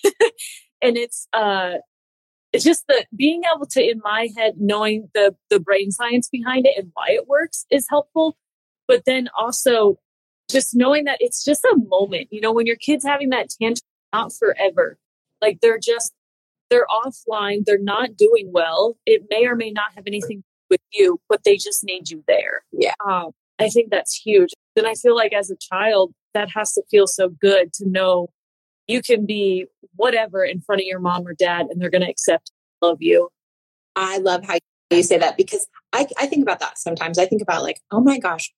and 0.81 0.97
it's 0.97 1.27
uh 1.33 1.73
it's 2.51 2.63
just 2.63 2.85
the 2.87 3.05
being 3.15 3.43
able 3.55 3.67
to 3.67 3.81
in 3.81 4.01
my 4.03 4.27
head 4.35 4.55
knowing 4.57 5.07
the 5.13 5.35
the 5.51 5.59
brain 5.59 5.91
science 5.91 6.27
behind 6.29 6.65
it 6.65 6.73
and 6.75 6.89
why 6.93 7.05
it 7.09 7.27
works 7.27 7.65
is 7.69 7.85
helpful 7.87 8.35
but 8.87 9.03
then 9.05 9.29
also 9.37 9.99
just 10.49 10.75
knowing 10.75 11.05
that 11.05 11.17
it's 11.19 11.45
just 11.45 11.63
a 11.63 11.77
moment 11.87 12.27
you 12.31 12.41
know 12.41 12.51
when 12.51 12.65
your 12.65 12.75
kid's 12.75 13.05
having 13.05 13.29
that 13.29 13.49
tantrum 13.61 13.85
not 14.13 14.33
forever. 14.33 14.97
Like 15.41 15.59
they're 15.61 15.79
just, 15.79 16.13
they're 16.69 16.87
offline. 16.89 17.63
They're 17.65 17.79
not 17.79 18.15
doing 18.15 18.51
well. 18.51 18.97
It 19.05 19.23
may 19.29 19.45
or 19.45 19.55
may 19.55 19.71
not 19.71 19.93
have 19.95 20.05
anything 20.07 20.43
with 20.71 20.81
you, 20.91 21.19
but 21.29 21.43
they 21.43 21.57
just 21.57 21.83
need 21.83 22.09
you 22.09 22.23
there. 22.27 22.63
Yeah. 22.71 22.95
Um, 23.07 23.31
I 23.59 23.69
think 23.69 23.91
that's 23.91 24.15
huge. 24.15 24.49
And 24.75 24.87
I 24.87 24.95
feel 24.95 25.15
like 25.15 25.33
as 25.33 25.51
a 25.51 25.55
child, 25.57 26.13
that 26.33 26.49
has 26.55 26.73
to 26.73 26.83
feel 26.89 27.05
so 27.05 27.29
good 27.29 27.73
to 27.73 27.87
know 27.87 28.29
you 28.87 29.01
can 29.01 29.25
be 29.25 29.67
whatever 29.95 30.43
in 30.43 30.61
front 30.61 30.81
of 30.81 30.85
your 30.85 30.99
mom 30.99 31.27
or 31.27 31.33
dad 31.33 31.67
and 31.69 31.79
they're 31.79 31.91
going 31.91 32.01
to 32.01 32.09
accept 32.09 32.51
love 32.81 32.97
you. 33.01 33.29
I 33.95 34.17
love 34.17 34.43
how 34.45 34.57
you 34.89 35.03
say 35.03 35.17
that 35.17 35.37
because 35.37 35.67
I, 35.93 36.07
I 36.17 36.25
think 36.25 36.41
about 36.41 36.59
that 36.61 36.79
sometimes. 36.79 37.19
I 37.19 37.25
think 37.25 37.41
about 37.41 37.63
like, 37.63 37.81
oh 37.91 38.01
my 38.01 38.17
gosh, 38.17 38.51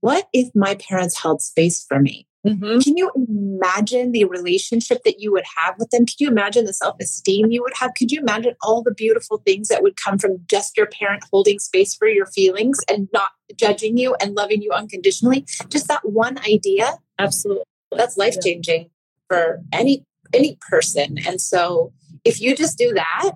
what 0.00 0.26
if 0.32 0.48
my 0.54 0.74
parents 0.76 1.20
held 1.20 1.42
space 1.42 1.84
for 1.84 2.00
me? 2.00 2.26
Mm-hmm. 2.48 2.80
Can 2.80 2.96
you 2.96 3.10
imagine 3.14 4.12
the 4.12 4.24
relationship 4.24 5.02
that 5.04 5.20
you 5.20 5.32
would 5.32 5.44
have 5.56 5.74
with 5.78 5.90
them? 5.90 6.06
Could 6.06 6.20
you 6.20 6.28
imagine 6.28 6.64
the 6.64 6.72
self 6.72 6.96
esteem 7.00 7.50
you 7.50 7.62
would 7.62 7.74
have? 7.76 7.92
Could 7.96 8.10
you 8.10 8.20
imagine 8.20 8.54
all 8.62 8.82
the 8.82 8.94
beautiful 8.94 9.38
things 9.38 9.68
that 9.68 9.82
would 9.82 9.96
come 9.96 10.18
from 10.18 10.38
just 10.46 10.76
your 10.76 10.86
parent 10.86 11.24
holding 11.30 11.58
space 11.58 11.94
for 11.94 12.08
your 12.08 12.26
feelings 12.26 12.78
and 12.88 13.08
not 13.12 13.30
judging 13.56 13.96
you 13.96 14.14
and 14.20 14.34
loving 14.34 14.62
you 14.62 14.72
unconditionally? 14.72 15.44
Just 15.68 15.88
that 15.88 16.08
one 16.08 16.38
idea. 16.38 16.98
Absolutely. 17.18 17.64
That's 17.92 18.16
life 18.16 18.36
changing 18.42 18.82
yeah. 18.82 18.88
for 19.28 19.62
any 19.72 20.04
any 20.34 20.58
person. 20.68 21.16
And 21.26 21.40
so 21.40 21.92
if 22.24 22.40
you 22.40 22.54
just 22.54 22.76
do 22.76 22.92
that, 22.94 23.32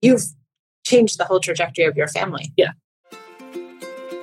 you've 0.00 0.22
changed 0.84 1.18
the 1.18 1.24
whole 1.24 1.40
trajectory 1.40 1.84
of 1.84 1.96
your 1.96 2.08
family. 2.08 2.52
Yeah. 2.56 2.70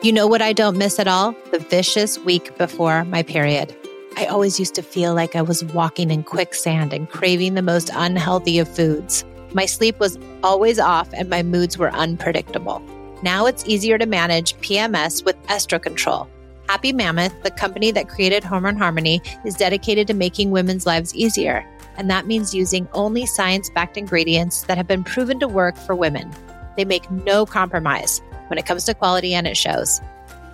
You 0.01 0.11
know 0.11 0.27
what 0.27 0.41
I 0.41 0.53
don't 0.53 0.77
miss 0.77 0.99
at 0.99 1.07
all? 1.07 1.35
The 1.51 1.59
vicious 1.59 2.19
week 2.19 2.57
before 2.57 3.05
my 3.05 3.23
period. 3.23 3.75
I 4.17 4.27
always 4.27 4.57
used 4.59 4.75
to 4.75 4.81
feel 4.81 5.13
like 5.13 5.35
I 5.35 5.41
was 5.41 5.65
walking 5.65 6.09
in 6.09 6.23
quicksand 6.23 6.93
and 6.93 7.09
craving 7.09 7.55
the 7.55 7.61
most 7.61 7.89
unhealthy 7.93 8.59
of 8.59 8.73
foods. 8.73 9.25
My 9.53 9.65
sleep 9.65 9.99
was 9.99 10.17
always 10.41 10.79
off 10.79 11.09
and 11.13 11.29
my 11.29 11.43
moods 11.43 11.77
were 11.77 11.91
unpredictable. 11.91 12.81
Now 13.23 13.45
it's 13.45 13.67
easier 13.67 13.97
to 13.97 14.05
manage 14.05 14.55
PMS 14.57 15.25
with 15.25 15.35
Estro 15.47 15.81
Control. 15.81 16.29
Happy 16.69 16.93
Mammoth, 16.93 17.33
the 17.43 17.51
company 17.51 17.91
that 17.91 18.07
created 18.07 18.43
Hormone 18.43 18.77
Harmony, 18.77 19.21
is 19.43 19.55
dedicated 19.55 20.07
to 20.07 20.13
making 20.13 20.51
women's 20.51 20.85
lives 20.85 21.13
easier. 21.13 21.65
And 21.97 22.09
that 22.09 22.25
means 22.25 22.55
using 22.55 22.87
only 22.93 23.25
science 23.25 23.69
backed 23.69 23.97
ingredients 23.97 24.61
that 24.63 24.77
have 24.77 24.87
been 24.87 25.03
proven 25.03 25.41
to 25.41 25.47
work 25.47 25.75
for 25.75 25.93
women. 25.93 26.33
They 26.77 26.85
make 26.85 27.11
no 27.11 27.45
compromise 27.45 28.21
when 28.47 28.57
it 28.57 28.65
comes 28.65 28.85
to 28.85 28.93
quality, 28.93 29.33
and 29.33 29.45
it 29.45 29.57
shows. 29.57 29.99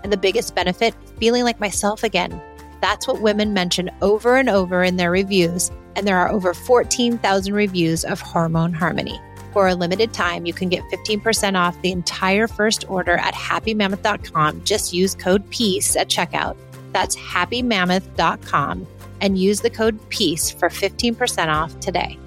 And 0.03 0.11
the 0.11 0.17
biggest 0.17 0.55
benefit, 0.55 0.95
feeling 1.19 1.43
like 1.43 1.59
myself 1.59 2.03
again. 2.03 2.41
That's 2.81 3.07
what 3.07 3.21
women 3.21 3.53
mention 3.53 3.91
over 4.01 4.35
and 4.35 4.49
over 4.49 4.83
in 4.83 4.97
their 4.97 5.11
reviews. 5.11 5.71
And 5.95 6.07
there 6.07 6.17
are 6.17 6.31
over 6.31 6.53
14,000 6.53 7.53
reviews 7.53 8.03
of 8.03 8.19
Hormone 8.19 8.73
Harmony. 8.73 9.19
For 9.53 9.67
a 9.67 9.75
limited 9.75 10.13
time, 10.13 10.45
you 10.45 10.53
can 10.53 10.69
get 10.69 10.83
15% 10.85 11.57
off 11.59 11.79
the 11.81 11.91
entire 11.91 12.47
first 12.47 12.89
order 12.89 13.17
at 13.17 13.33
happymammoth.com. 13.33 14.63
Just 14.63 14.93
use 14.93 15.13
code 15.13 15.49
PEACE 15.49 15.95
at 15.95 16.07
checkout. 16.07 16.55
That's 16.93 17.15
happymammoth.com 17.15 18.87
and 19.19 19.37
use 19.37 19.61
the 19.61 19.69
code 19.69 20.09
PEACE 20.09 20.51
for 20.51 20.69
15% 20.69 21.47
off 21.47 21.79
today. 21.79 22.17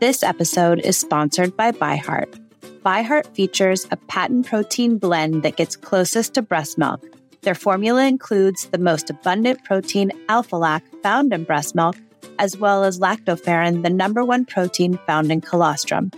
This 0.00 0.22
episode 0.22 0.78
is 0.80 0.96
sponsored 0.96 1.56
by 1.56 1.72
ByHeart. 1.72 2.47
ByHeart 2.88 3.26
features 3.34 3.86
a 3.90 3.96
patent 3.96 4.46
protein 4.46 4.96
blend 4.96 5.42
that 5.42 5.56
gets 5.56 5.76
closest 5.76 6.32
to 6.34 6.42
breast 6.42 6.78
milk 6.78 7.04
their 7.42 7.54
formula 7.54 8.04
includes 8.06 8.66
the 8.66 8.78
most 8.78 9.10
abundant 9.10 9.62
protein 9.64 10.10
alpha 10.28 10.56
lac 10.56 10.84
found 11.02 11.32
in 11.32 11.44
breast 11.44 11.74
milk, 11.74 11.96
as 12.38 12.56
well 12.56 12.84
as 12.84 12.98
lactoferrin, 12.98 13.82
the 13.82 13.90
number 13.90 14.24
one 14.24 14.44
protein 14.44 14.98
found 15.06 15.30
in 15.30 15.40
colostrum. 15.40 16.10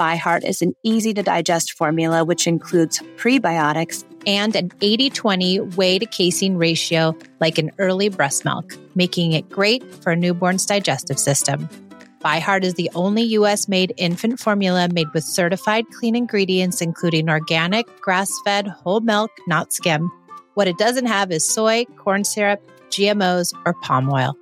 ByHeart 0.00 0.44
is 0.44 0.60
an 0.60 0.74
easy 0.82 1.14
to 1.14 1.22
digest 1.22 1.72
formula 1.72 2.24
which 2.24 2.46
includes 2.46 3.00
prebiotics 3.16 4.04
and 4.26 4.54
an 4.56 4.70
80 4.82 5.10
20 5.10 5.60
whey 5.76 5.98
to 5.98 6.06
casein 6.06 6.56
ratio 6.56 7.16
like 7.40 7.58
an 7.58 7.70
early 7.78 8.08
breast 8.08 8.44
milk, 8.44 8.76
making 8.94 9.32
it 9.32 9.48
great 9.48 9.82
for 10.02 10.12
a 10.12 10.16
newborn's 10.16 10.66
digestive 10.66 11.18
system. 11.18 11.68
ByHeart 12.24 12.64
is 12.64 12.74
the 12.74 12.90
only 12.94 13.22
US 13.22 13.68
made 13.68 13.92
infant 13.96 14.40
formula 14.40 14.88
made 14.92 15.12
with 15.14 15.24
certified 15.24 15.84
clean 15.90 16.16
ingredients, 16.16 16.80
including 16.80 17.28
organic, 17.28 17.86
grass 18.00 18.30
fed, 18.44 18.66
whole 18.66 19.00
milk, 19.00 19.30
not 19.46 19.72
skim 19.72 20.10
what 20.56 20.66
it 20.66 20.78
doesn't 20.78 21.04
have 21.04 21.30
is 21.30 21.44
soy, 21.44 21.84
corn 21.98 22.24
syrup, 22.24 22.66
GMOs, 22.88 23.52
or 23.66 23.74
palm 23.74 24.10
oil. 24.10 24.34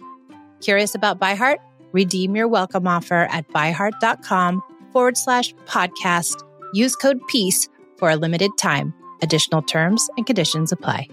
Curious 0.61 0.95
about 0.95 1.19
ByHeart? 1.19 1.57
Redeem 1.91 2.37
your 2.37 2.47
welcome 2.47 2.87
offer 2.87 3.27
at 3.33 3.49
byheart.com 3.49 4.63
forward 4.93 5.17
slash 5.17 5.53
podcast. 5.67 6.37
Use 6.73 6.95
code 6.95 7.19
PEACE 7.27 7.69
for 7.99 8.11
a 8.11 8.17
limited 8.17 8.53
time. 8.57 8.95
Additional 9.23 9.61
terms 9.61 10.09
and 10.17 10.25
conditions 10.25 10.71
apply. 10.71 11.09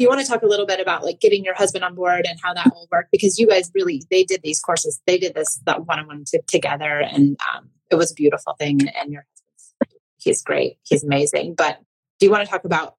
You 0.00 0.08
want 0.08 0.20
to 0.20 0.26
talk 0.26 0.42
a 0.42 0.46
little 0.46 0.66
bit 0.66 0.80
about 0.80 1.04
like 1.04 1.20
getting 1.20 1.44
your 1.44 1.54
husband 1.54 1.84
on 1.84 1.94
board 1.94 2.26
and 2.28 2.38
how 2.42 2.54
that 2.54 2.72
will 2.74 2.88
work 2.90 3.08
because 3.12 3.38
you 3.38 3.46
guys 3.46 3.70
really 3.74 4.02
they 4.10 4.24
did 4.24 4.40
these 4.42 4.60
courses 4.60 5.00
they 5.06 5.18
did 5.18 5.34
this 5.34 5.60
that 5.66 5.86
one 5.86 5.98
on 5.98 6.06
one 6.06 6.24
together 6.46 7.00
and 7.00 7.36
um, 7.54 7.68
it 7.90 7.96
was 7.96 8.10
a 8.10 8.14
beautiful 8.14 8.54
thing 8.58 8.80
and 8.80 9.12
your 9.12 9.26
husband's 9.30 9.74
he's 10.16 10.42
great 10.42 10.78
he's 10.84 11.04
amazing 11.04 11.54
but 11.54 11.80
do 12.20 12.26
you 12.26 12.32
want 12.32 12.44
to 12.44 12.50
talk 12.50 12.64
about 12.64 12.94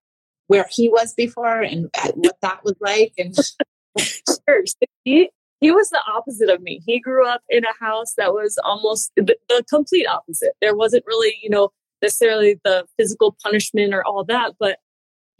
where 0.51 0.67
he 0.69 0.89
was 0.89 1.13
before 1.13 1.61
and 1.61 1.89
what 2.15 2.35
that 2.41 2.59
was 2.65 2.75
like? 2.81 3.13
And 3.17 3.33
sure. 3.97 4.63
He 5.05 5.29
he 5.61 5.71
was 5.71 5.89
the 5.89 6.01
opposite 6.13 6.49
of 6.49 6.61
me. 6.61 6.81
He 6.85 6.99
grew 6.99 7.25
up 7.25 7.41
in 7.47 7.63
a 7.63 7.85
house 7.85 8.15
that 8.17 8.33
was 8.33 8.59
almost 8.65 9.11
the, 9.15 9.37
the 9.47 9.63
complete 9.69 10.07
opposite. 10.07 10.53
There 10.59 10.75
wasn't 10.75 11.05
really, 11.05 11.37
you 11.41 11.49
know, 11.49 11.69
necessarily 12.01 12.59
the 12.65 12.85
physical 12.97 13.37
punishment 13.41 13.93
or 13.93 14.03
all 14.03 14.25
that, 14.25 14.55
but 14.59 14.79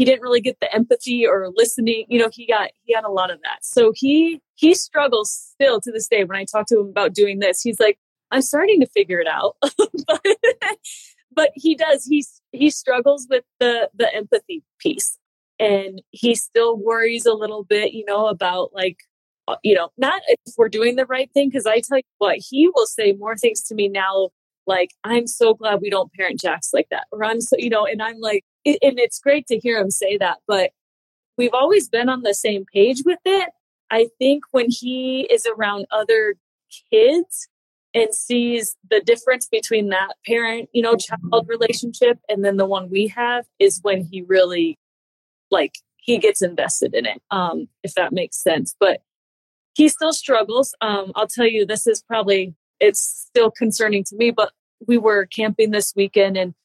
he 0.01 0.05
didn't 0.05 0.23
really 0.23 0.41
get 0.41 0.59
the 0.59 0.73
empathy 0.73 1.27
or 1.27 1.49
listening 1.55 2.05
you 2.09 2.17
know 2.17 2.27
he 2.33 2.47
got 2.47 2.71
he 2.81 2.91
had 2.91 3.03
a 3.03 3.11
lot 3.11 3.29
of 3.29 3.39
that. 3.43 3.63
So 3.63 3.91
he 3.95 4.41
he 4.55 4.73
struggles 4.73 5.31
still 5.31 5.79
to 5.79 5.91
this 5.91 6.07
day 6.07 6.23
when 6.23 6.39
i 6.39 6.43
talk 6.43 6.65
to 6.67 6.79
him 6.79 6.87
about 6.87 7.13
doing 7.13 7.37
this. 7.37 7.61
He's 7.61 7.79
like 7.79 7.99
i'm 8.31 8.41
starting 8.41 8.79
to 8.79 8.87
figure 8.87 9.19
it 9.19 9.27
out. 9.27 9.57
But, 10.07 10.77
but 11.33 11.51
he 11.53 11.75
does 11.75 12.03
he 12.05 12.25
he 12.51 12.71
struggles 12.71 13.27
with 13.29 13.43
the 13.59 13.91
the 13.93 14.11
empathy 14.15 14.63
piece. 14.79 15.19
And 15.59 16.01
he 16.09 16.33
still 16.33 16.75
worries 16.75 17.27
a 17.27 17.33
little 17.35 17.63
bit 17.63 17.93
you 17.93 18.03
know 18.05 18.25
about 18.25 18.71
like 18.73 18.97
uh, 19.47 19.57
you 19.61 19.75
know 19.75 19.89
not 19.99 20.23
if 20.27 20.55
we're 20.57 20.69
doing 20.69 20.95
the 20.95 21.05
right 21.05 21.29
thing 21.31 21.49
because 21.49 21.65
i 21.67 21.79
tell 21.79 21.97
you 21.97 22.03
what 22.17 22.37
he 22.37 22.69
will 22.73 22.85
say 22.85 23.13
more 23.13 23.35
things 23.35 23.61
to 23.63 23.75
me 23.75 23.87
now 23.87 24.29
like 24.67 24.91
i'm 25.03 25.25
so 25.25 25.55
glad 25.55 25.81
we 25.81 25.89
don't 25.89 26.13
parent 26.13 26.39
Jax 26.39 26.69
like 26.73 26.87
that 26.91 27.05
or 27.11 27.23
i'm 27.23 27.41
so 27.41 27.55
you 27.57 27.69
know 27.69 27.85
and 27.85 28.03
i'm 28.03 28.19
like 28.19 28.43
and 28.65 28.99
it's 28.99 29.19
great 29.19 29.47
to 29.47 29.57
hear 29.57 29.79
him 29.79 29.91
say 29.91 30.17
that 30.17 30.37
but 30.47 30.71
we've 31.37 31.53
always 31.53 31.89
been 31.89 32.09
on 32.09 32.21
the 32.21 32.33
same 32.33 32.65
page 32.71 33.03
with 33.05 33.19
it 33.25 33.49
i 33.89 34.07
think 34.19 34.43
when 34.51 34.67
he 34.69 35.27
is 35.31 35.45
around 35.45 35.85
other 35.91 36.35
kids 36.91 37.47
and 37.93 38.13
sees 38.13 38.75
the 38.89 39.01
difference 39.01 39.47
between 39.47 39.89
that 39.89 40.15
parent, 40.25 40.69
you 40.73 40.81
know, 40.81 40.95
child 40.95 41.47
relationship 41.47 42.19
and 42.29 42.43
then 42.43 42.57
the 42.57 42.65
one 42.65 42.89
we 42.89 43.07
have 43.07 43.45
is 43.59 43.79
when 43.81 44.03
he 44.03 44.21
really 44.21 44.77
like 45.49 45.75
he 45.97 46.17
gets 46.17 46.41
invested 46.41 46.95
in 46.95 47.05
it. 47.05 47.21
Um, 47.31 47.67
if 47.83 47.93
that 47.95 48.13
makes 48.13 48.37
sense. 48.37 48.75
But 48.79 49.01
he 49.73 49.89
still 49.89 50.13
struggles. 50.13 50.73
Um, 50.81 51.11
I'll 51.15 51.27
tell 51.27 51.47
you 51.47 51.65
this 51.65 51.85
is 51.85 52.01
probably 52.01 52.55
it's 52.79 53.01
still 53.01 53.51
concerning 53.51 54.03
to 54.05 54.15
me, 54.15 54.31
but 54.31 54.51
we 54.87 54.97
were 54.97 55.25
camping 55.25 55.71
this 55.71 55.93
weekend 55.95 56.37
and 56.37 56.55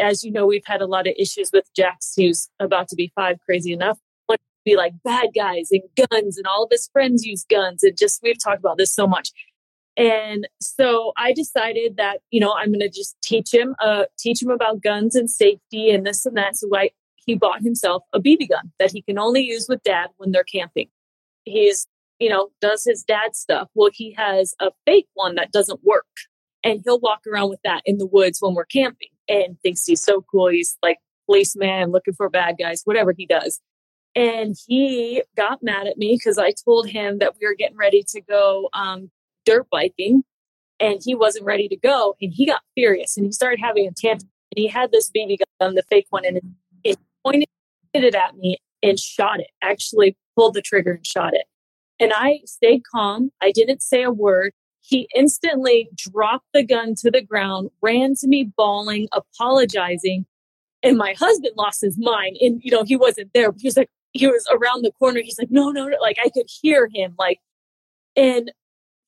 as 0.00 0.24
you 0.24 0.32
know, 0.32 0.46
we've 0.46 0.66
had 0.66 0.80
a 0.80 0.86
lot 0.86 1.06
of 1.06 1.14
issues 1.18 1.50
with 1.52 1.64
Jax, 1.74 2.14
who's 2.16 2.48
about 2.58 2.88
to 2.88 2.96
be 2.96 3.12
five, 3.14 3.38
crazy 3.44 3.72
enough. 3.72 3.98
to 4.28 4.38
be 4.64 4.76
like 4.76 4.92
bad 5.04 5.28
guys 5.34 5.68
and 5.70 5.82
guns, 6.10 6.36
and 6.36 6.46
all 6.46 6.64
of 6.64 6.70
his 6.70 6.88
friends 6.92 7.24
use 7.24 7.44
guns. 7.48 7.82
And 7.82 7.96
just 7.96 8.20
we've 8.22 8.42
talked 8.42 8.58
about 8.58 8.78
this 8.78 8.94
so 8.94 9.06
much. 9.06 9.30
And 9.96 10.48
so 10.60 11.12
I 11.16 11.32
decided 11.32 11.96
that, 11.96 12.20
you 12.30 12.40
know, 12.40 12.54
I'm 12.54 12.68
going 12.68 12.80
to 12.80 12.88
just 12.88 13.16
teach 13.22 13.52
him, 13.52 13.74
uh, 13.82 14.04
teach 14.18 14.42
him 14.42 14.50
about 14.50 14.82
guns 14.82 15.14
and 15.14 15.28
safety 15.30 15.90
and 15.90 16.06
this 16.06 16.24
and 16.24 16.36
that. 16.36 16.56
So 16.56 16.68
I, 16.74 16.90
he 17.26 17.34
bought 17.34 17.60
himself 17.62 18.04
a 18.12 18.20
BB 18.20 18.48
gun 18.48 18.72
that 18.78 18.92
he 18.92 19.02
can 19.02 19.18
only 19.18 19.42
use 19.42 19.66
with 19.68 19.82
dad 19.82 20.08
when 20.16 20.30
they're 20.32 20.44
camping. 20.44 20.88
He's, 21.44 21.86
you 22.18 22.30
know, 22.30 22.48
does 22.60 22.84
his 22.84 23.02
dad 23.02 23.34
stuff. 23.34 23.68
Well, 23.74 23.90
he 23.92 24.12
has 24.12 24.54
a 24.60 24.70
fake 24.86 25.08
one 25.14 25.34
that 25.34 25.52
doesn't 25.52 25.80
work 25.84 26.06
and 26.64 26.80
he'll 26.84 27.00
walk 27.00 27.20
around 27.30 27.50
with 27.50 27.60
that 27.64 27.82
in 27.84 27.98
the 27.98 28.06
woods 28.06 28.38
when 28.40 28.54
we're 28.54 28.64
camping 28.64 29.09
and 29.30 29.58
thinks 29.60 29.86
he's 29.86 30.02
so 30.02 30.22
cool. 30.22 30.48
He's 30.48 30.76
like 30.82 30.98
policeman 31.26 31.92
looking 31.92 32.14
for 32.14 32.28
bad 32.28 32.56
guys, 32.58 32.82
whatever 32.84 33.14
he 33.16 33.24
does. 33.24 33.60
And 34.16 34.56
he 34.66 35.22
got 35.36 35.62
mad 35.62 35.86
at 35.86 35.96
me 35.96 36.16
because 36.16 36.36
I 36.36 36.52
told 36.64 36.88
him 36.88 37.18
that 37.18 37.34
we 37.40 37.46
were 37.46 37.54
getting 37.54 37.76
ready 37.76 38.02
to 38.08 38.20
go 38.20 38.68
um, 38.72 39.10
dirt 39.46 39.68
biking 39.70 40.24
and 40.80 41.00
he 41.04 41.14
wasn't 41.14 41.44
ready 41.44 41.68
to 41.68 41.76
go 41.76 42.16
and 42.20 42.32
he 42.34 42.44
got 42.44 42.62
furious 42.74 43.16
and 43.16 43.24
he 43.24 43.32
started 43.32 43.60
having 43.62 43.86
a 43.86 43.92
tantrum 43.92 44.28
and 44.50 44.60
he 44.60 44.66
had 44.66 44.90
this 44.90 45.10
BB 45.16 45.38
gun, 45.60 45.76
the 45.76 45.84
fake 45.84 46.06
one, 46.10 46.24
and 46.24 46.40
it 46.82 46.98
pointed 47.24 47.48
it 47.94 48.14
at 48.14 48.36
me 48.36 48.58
and 48.82 48.98
shot 48.98 49.38
it. 49.38 49.50
Actually 49.62 50.16
pulled 50.36 50.54
the 50.54 50.62
trigger 50.62 50.92
and 50.94 51.06
shot 51.06 51.34
it. 51.34 51.44
And 52.00 52.12
I 52.14 52.40
stayed 52.46 52.82
calm. 52.90 53.30
I 53.40 53.52
didn't 53.52 53.82
say 53.82 54.02
a 54.02 54.10
word. 54.10 54.52
He 54.80 55.08
instantly 55.14 55.88
dropped 55.96 56.46
the 56.52 56.64
gun 56.64 56.94
to 56.96 57.10
the 57.10 57.22
ground, 57.22 57.70
ran 57.82 58.14
to 58.16 58.28
me 58.28 58.50
bawling, 58.56 59.08
apologizing. 59.12 60.26
And 60.82 60.96
my 60.96 61.14
husband 61.18 61.52
lost 61.56 61.82
his 61.82 61.98
mind. 61.98 62.38
And, 62.40 62.60
you 62.64 62.70
know, 62.70 62.84
he 62.84 62.96
wasn't 62.96 63.30
there, 63.34 63.52
but 63.52 63.60
he 63.60 63.68
was 63.68 63.76
like, 63.76 63.90
he 64.12 64.26
was 64.26 64.46
around 64.50 64.82
the 64.82 64.92
corner. 64.98 65.20
He's 65.20 65.38
like, 65.38 65.50
no, 65.50 65.70
no, 65.70 65.86
no. 65.86 65.96
Like 66.00 66.16
I 66.24 66.30
could 66.30 66.46
hear 66.62 66.88
him 66.92 67.14
like, 67.18 67.38
and 68.16 68.50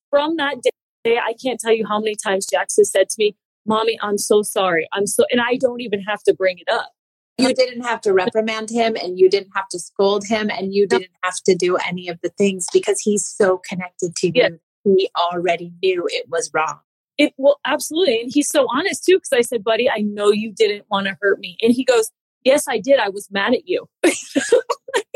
from 0.09 0.37
that 0.37 0.57
day, 1.03 1.17
I 1.17 1.33
can't 1.43 1.59
tell 1.59 1.73
you 1.73 1.85
how 1.87 1.99
many 1.99 2.15
times 2.15 2.45
Jax 2.45 2.77
has 2.77 2.91
said 2.91 3.09
to 3.09 3.15
me, 3.17 3.35
Mommy, 3.65 3.97
I'm 4.01 4.17
so 4.17 4.41
sorry. 4.41 4.87
I'm 4.91 5.07
so, 5.07 5.25
and 5.31 5.41
I 5.41 5.55
don't 5.55 5.81
even 5.81 6.01
have 6.01 6.21
to 6.23 6.33
bring 6.33 6.59
it 6.59 6.71
up. 6.71 6.91
You 7.37 7.53
didn't 7.53 7.81
have 7.81 7.99
to 8.01 8.13
reprimand 8.13 8.69
him 8.69 8.95
and 8.95 9.17
you 9.17 9.29
didn't 9.29 9.51
have 9.55 9.67
to 9.69 9.79
scold 9.79 10.23
him 10.25 10.51
and 10.51 10.73
you 10.73 10.87
didn't 10.87 11.11
have 11.23 11.35
to 11.45 11.55
do 11.55 11.77
any 11.77 12.07
of 12.07 12.19
the 12.21 12.29
things 12.29 12.67
because 12.71 12.99
he's 12.99 13.25
so 13.25 13.59
connected 13.67 14.15
to 14.17 14.27
you. 14.27 14.33
Yeah. 14.35 14.49
He 14.83 15.09
already 15.17 15.73
knew 15.81 16.07
it 16.09 16.29
was 16.29 16.51
wrong. 16.53 16.79
It 17.17 17.33
well, 17.37 17.59
absolutely. 17.65 18.21
And 18.21 18.31
he's 18.33 18.49
so 18.49 18.67
honest 18.73 19.05
too, 19.05 19.17
because 19.17 19.33
I 19.33 19.41
said, 19.41 19.63
buddy, 19.63 19.89
I 19.89 19.99
know 19.99 20.31
you 20.31 20.51
didn't 20.51 20.85
want 20.89 21.07
to 21.07 21.17
hurt 21.21 21.39
me. 21.39 21.57
And 21.61 21.73
he 21.73 21.83
goes, 21.83 22.11
Yes, 22.43 22.65
I 22.67 22.79
did. 22.79 22.99
I 22.99 23.09
was 23.09 23.29
mad 23.31 23.53
at 23.53 23.67
you. 23.67 23.87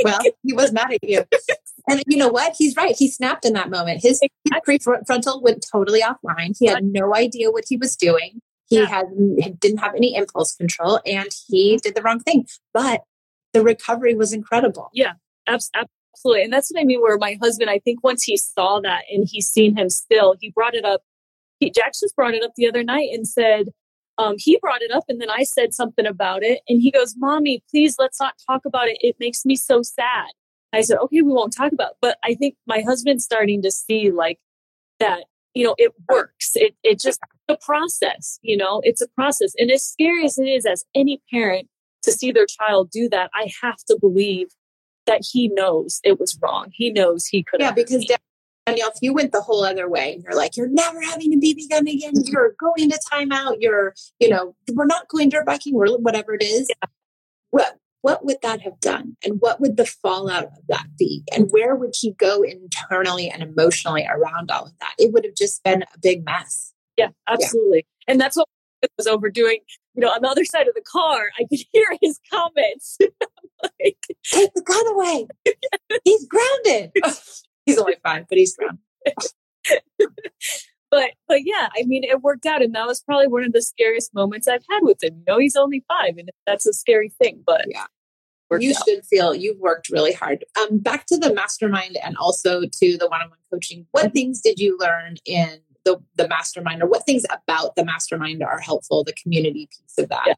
well, 0.04 0.20
he 0.44 0.54
was 0.54 0.72
mad 0.72 0.94
at 0.94 1.04
you. 1.04 1.26
And 1.90 2.04
you 2.08 2.18
know 2.18 2.30
what? 2.30 2.56
He's 2.58 2.76
right. 2.76 2.96
He 2.98 3.10
snapped 3.10 3.46
in 3.46 3.54
that 3.54 3.70
moment. 3.70 4.02
His 4.02 4.22
prefrontal 4.68 5.42
went 5.42 5.66
totally 5.70 6.02
offline. 6.02 6.56
He 6.58 6.68
had 6.68 6.84
no 6.84 7.16
idea 7.16 7.52
what 7.52 7.66
he 7.68 7.78
was 7.78 7.96
doing. 7.96 8.42
He 8.70 8.80
yeah. 8.80 8.86
had 8.86 9.06
didn't 9.60 9.78
have 9.78 9.96
any 9.96 10.16
impulse 10.16 10.54
control, 10.54 11.00
and 11.06 11.30
he 11.48 11.78
did 11.82 11.96
the 11.96 12.02
wrong 12.02 12.20
thing. 12.20 12.46
But 12.74 13.04
the 13.54 13.64
recovery 13.64 14.16
was 14.16 14.34
incredible. 14.34 14.90
Yeah, 14.94 15.14
absolutely. 16.18 16.44
And 16.44 16.54
that's 16.54 16.72
what 16.72 16.82
I 16.82 16.84
mean. 16.84 17.02
Where 17.02 17.18
my 17.18 17.38
husband, 17.42 17.70
I 17.70 17.80
think 17.80 18.04
once 18.04 18.24
he 18.24 18.38
saw 18.38 18.80
that 18.82 19.04
and 19.10 19.28
he's 19.30 19.48
seen 19.48 19.78
him 19.78 19.90
still, 19.90 20.36
he 20.40 20.50
brought 20.50 20.74
it 20.74 20.86
up. 20.86 21.02
He, 21.60 21.70
Jax 21.70 22.00
just 22.00 22.16
brought 22.16 22.34
it 22.34 22.44
up 22.44 22.52
the 22.56 22.68
other 22.68 22.84
night 22.84 23.10
and 23.14 23.28
said, 23.28 23.70
um, 24.18 24.36
he 24.38 24.58
brought 24.60 24.82
it 24.82 24.92
up 24.92 25.04
and 25.08 25.22
then 25.22 25.30
I 25.30 25.44
said 25.44 25.74
something 25.74 26.06
about 26.06 26.44
it. 26.44 26.62
And 26.68 26.82
he 26.82 26.92
goes, 26.92 27.16
Mommy, 27.18 27.64
please 27.70 27.96
let's 28.00 28.20
not 28.20 28.34
talk 28.48 28.66
about 28.66 28.88
it. 28.88 28.98
It 29.02 29.16
makes 29.20 29.46
me 29.46 29.56
so 29.56 29.84
sad. 29.84 30.28
I 30.74 30.82
said, 30.82 30.98
okay, 30.98 31.22
we 31.22 31.32
won't 31.32 31.56
talk 31.56 31.72
about 31.72 31.92
it. 31.92 31.98
But 32.02 32.18
I 32.24 32.34
think 32.34 32.56
my 32.66 32.82
husband's 32.82 33.24
starting 33.24 33.62
to 33.62 33.72
see 33.72 34.12
like 34.12 34.40
that, 35.00 35.26
you 35.54 35.64
know, 35.64 35.76
it 35.78 35.94
works. 36.10 36.52
It, 36.56 36.76
it 36.84 37.00
just 37.00 37.20
a 37.48 37.58
process, 37.58 38.40
you 38.42 38.58
know, 38.58 38.82
it's 38.84 39.02
a 39.02 39.08
process. 39.10 39.54
And 39.58 39.72
as 39.72 39.86
scary 39.86 40.26
as 40.26 40.38
it 40.38 40.48
is 40.48 40.66
as 40.66 40.84
any 40.94 41.22
parent 41.32 41.68
to 42.04 42.12
see 42.12 42.32
their 42.32 42.46
child 42.46 42.90
do 42.92 43.08
that, 43.10 43.30
I 43.34 43.50
have 43.62 43.78
to 43.88 43.98
believe 44.00 44.48
that 45.08 45.22
he 45.30 45.48
knows 45.50 46.00
it 46.04 46.20
was 46.20 46.38
wrong. 46.42 46.68
He 46.72 46.92
knows 46.92 47.26
he 47.26 47.44
could. 47.44 47.60
Yeah, 47.60 47.72
because 47.72 48.06
Danielle, 48.66 48.90
if 48.90 49.02
you 49.02 49.14
went 49.14 49.32
the 49.32 49.42
whole 49.42 49.64
other 49.64 49.90
way 49.90 50.14
and 50.14 50.24
you're 50.24 50.36
like, 50.36 50.56
you're 50.56 50.70
never 50.70 51.02
having 51.02 51.34
a 51.34 51.38
BB 51.38 51.70
gun 51.70 51.88
again, 51.88 52.14
mm-hmm. 52.14 52.32
you're 52.32 52.56
going 52.60 52.90
to 52.90 53.00
timeout, 53.12 53.58
you're, 53.60 53.96
you 54.20 54.30
know, 54.30 54.56
we're 54.74 54.86
not 54.86 55.08
going 55.08 55.30
dirt 55.30 55.46
biking, 55.46 55.74
or 55.74 55.88
whatever 55.98 56.36
it 56.36 56.44
is. 56.44 56.68
Yeah. 56.70 56.90
What 57.50 57.78
what 58.02 58.24
would 58.24 58.38
that 58.42 58.62
have 58.62 58.80
done? 58.80 59.18
And 59.24 59.38
what 59.40 59.60
would 59.60 59.76
the 59.76 59.86
fallout 59.86 60.46
of 60.46 60.68
that 60.70 60.88
be? 60.98 61.24
And 61.34 61.50
where 61.50 61.76
would 61.76 61.94
he 61.94 62.14
go 62.14 62.42
internally 62.42 63.30
and 63.30 63.44
emotionally 63.44 64.08
around 64.10 64.52
all 64.52 64.66
of 64.66 64.78
that? 64.80 64.94
It 64.98 65.12
would 65.14 65.26
have 65.26 65.36
just 65.36 65.64
been 65.64 65.82
a 65.82 66.00
big 66.02 66.24
mess. 66.24 66.74
Yeah, 66.96 67.10
absolutely. 67.28 67.86
Yeah. 68.08 68.14
And 68.14 68.22
that's 68.22 68.38
what 68.38 68.48
was 68.98 69.08
overdoing. 69.08 69.60
You 69.98 70.01
know, 70.01 70.10
on 70.10 70.22
the 70.22 70.30
other 70.30 70.46
side 70.46 70.68
of 70.68 70.75
the 70.75 70.84
car, 70.89 71.32
I 71.39 71.44
could 71.50 71.60
hear 71.72 71.88
his 72.01 72.20
comments. 72.32 72.98
like, 73.63 73.98
Take 74.24 74.54
the 74.54 74.62
gun 74.62 74.88
away. 74.94 75.27
he's 76.04 76.27
grounded. 76.27 76.92
he's 77.66 77.80
only 77.80 77.96
five, 78.04 78.25
but 78.30 78.38
he's 78.38 78.56
grounded. 78.56 78.82
but 80.92 81.12
but 81.27 81.39
yeah, 81.44 81.70
I 81.75 81.84
mean, 81.86 82.04
it 82.04 82.22
worked 82.22 82.46
out, 82.46 82.62
and 82.62 82.75
that 82.75 82.86
was 82.86 83.01
probably 83.01 83.27
one 83.27 83.44
of 83.44 83.54
the 83.54 83.62
scariest 83.62 84.13
moments 84.13 84.48
I've 84.48 84.63
had 84.70 84.82
with 84.84 85.04
him. 85.04 85.16
You 85.18 85.24
know, 85.27 85.39
he's 85.39 85.56
only 85.56 85.84
five, 85.88 86.18
and 86.18 86.30
that's 86.46 86.68
a 86.68 86.74
scary 86.74 87.12
thing. 87.20 87.42
But 87.44 87.66
yeah, 87.68 87.86
you 88.60 88.72
out. 88.72 88.84
should 88.88 89.06
feel 89.06 89.34
you've 89.34 89.60
worked 89.60 89.89
really 89.89 90.13
hard. 90.13 90.46
Um, 90.62 90.77
back 90.77 91.08
to 91.08 91.18
the 91.18 91.34
mastermind 91.34 91.98
and 92.04 92.16
also 92.18 92.62
to 92.62 92.98
the 92.98 93.08
one-on-one 93.08 93.39
coaching. 93.51 93.88
What 93.92 94.13
things 94.13 94.42
did 94.42 94.60
you 94.60 94.77
learn 94.80 95.16
in 95.25 95.60
the 95.88 95.98
the 96.15 96.27
mastermind, 96.27 96.84
or 96.84 96.88
what 96.88 97.06
things 97.06 97.24
about 97.32 97.75
the 97.75 97.86
mastermind 97.86 98.44
are 98.44 98.60
helpful? 98.60 99.03
The 99.03 99.13
community 99.13 99.70
piece 99.72 99.98
of 99.98 100.10
that. 100.10 100.24
Yeah. 100.27 100.34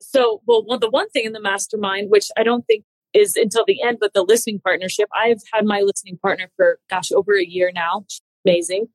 So, 0.00 0.42
well, 0.46 0.64
well, 0.66 0.78
the 0.78 0.90
one 0.90 1.08
thing 1.10 1.24
in 1.24 1.32
the 1.32 1.40
mastermind, 1.40 2.10
which 2.10 2.28
I 2.36 2.42
don't 2.42 2.66
think 2.66 2.84
is 3.14 3.36
until 3.36 3.64
the 3.66 3.80
end, 3.82 3.98
but 4.00 4.12
the 4.14 4.22
listening 4.22 4.58
partnership. 4.58 5.08
I've 5.14 5.42
had 5.52 5.64
my 5.64 5.80
listening 5.80 6.18
partner 6.18 6.50
for 6.56 6.78
gosh 6.90 7.12
over 7.12 7.38
a 7.38 7.46
year 7.46 7.70
now. 7.72 8.04
She's 8.08 8.22
amazing. 8.44 8.86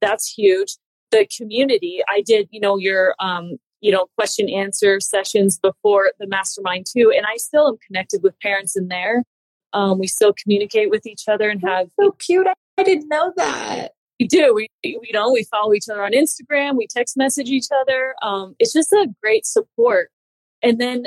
That's 0.00 0.32
huge. 0.32 0.76
The 1.10 1.26
community. 1.36 2.02
I 2.08 2.22
did, 2.22 2.48
you 2.50 2.60
know, 2.60 2.78
your 2.78 3.14
um, 3.18 3.58
you 3.80 3.92
know, 3.92 4.06
question 4.16 4.48
answer 4.48 4.98
sessions 4.98 5.58
before 5.58 6.12
the 6.18 6.26
mastermind 6.26 6.86
too. 6.90 7.12
And 7.14 7.26
I 7.26 7.36
still 7.36 7.68
am 7.68 7.76
connected 7.86 8.22
with 8.22 8.38
parents 8.40 8.76
in 8.76 8.88
there. 8.88 9.22
Um, 9.74 9.98
we 9.98 10.06
still 10.06 10.32
communicate 10.32 10.88
with 10.88 11.04
each 11.04 11.28
other 11.28 11.50
and 11.50 11.60
have 11.62 11.88
so 12.00 12.12
cute. 12.12 12.46
I 12.78 12.82
didn't 12.82 13.08
know 13.08 13.32
that. 13.36 13.93
We 14.20 14.28
do. 14.28 14.54
We 14.54 14.68
you 14.82 15.12
know 15.12 15.32
we 15.32 15.44
follow 15.44 15.74
each 15.74 15.88
other 15.90 16.04
on 16.04 16.12
Instagram. 16.12 16.76
We 16.76 16.86
text 16.86 17.16
message 17.16 17.48
each 17.48 17.66
other. 17.82 18.14
Um, 18.22 18.54
it's 18.58 18.72
just 18.72 18.92
a 18.92 19.08
great 19.22 19.44
support. 19.44 20.10
And 20.62 20.80
then 20.80 21.06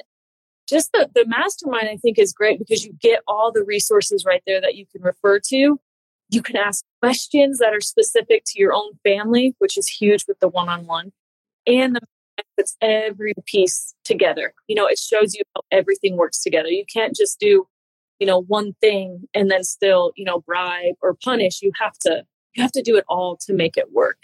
just 0.68 0.92
the, 0.92 1.10
the 1.16 1.26
mastermind, 1.26 1.88
I 1.90 1.98
think, 1.98 2.20
is 2.20 2.34
great 2.34 2.60
because 2.60 2.86
you 2.86 2.94
get 3.02 3.22
all 3.28 3.52
the 3.52 3.64
resources 3.64 4.26
right 4.26 4.44
there 4.46 4.60
that 4.60 4.76
you 4.76 4.86
can 4.86 5.02
refer 5.02 5.40
to. 5.48 5.80
You 6.30 6.42
can 6.42 6.58
ask 6.58 6.84
questions 7.02 7.60
that 7.60 7.74
are 7.74 7.80
specific 7.80 8.44
to 8.48 8.60
your 8.60 8.74
own 8.74 8.92
family, 9.04 9.56
which 9.60 9.78
is 9.78 9.88
huge 9.88 10.26
with 10.28 10.40
the 10.42 10.50
one 10.50 10.68
on 10.68 10.86
one. 10.86 11.14
And 11.66 11.96
the 11.96 12.02
puts 12.58 12.76
every 12.82 13.34
piece 13.46 13.94
together. 14.04 14.54
You 14.68 14.76
know, 14.76 14.88
it 14.88 15.00
shows 15.00 15.34
you 15.34 15.44
how 15.56 15.62
everything 15.72 16.18
works 16.18 16.42
together. 16.42 16.70
You 16.70 16.86
can't 16.92 17.16
just 17.16 17.40
do, 17.40 17.68
you 18.20 18.28
know, 18.28 18.42
one 18.42 18.74
thing 18.82 19.24
and 19.34 19.50
then 19.50 19.64
still, 19.64 20.12
you 20.16 20.26
know, 20.26 20.42
bribe 20.42 20.96
or 21.02 21.16
punish. 21.24 21.62
You 21.62 21.72
have 21.80 21.98
to 22.00 22.24
you 22.58 22.64
have 22.64 22.72
to 22.74 22.82
do 22.82 22.98
it 22.98 23.06
all 23.08 23.38
to 23.46 23.54
make 23.54 23.78
it 23.78 23.94
work. 23.94 24.18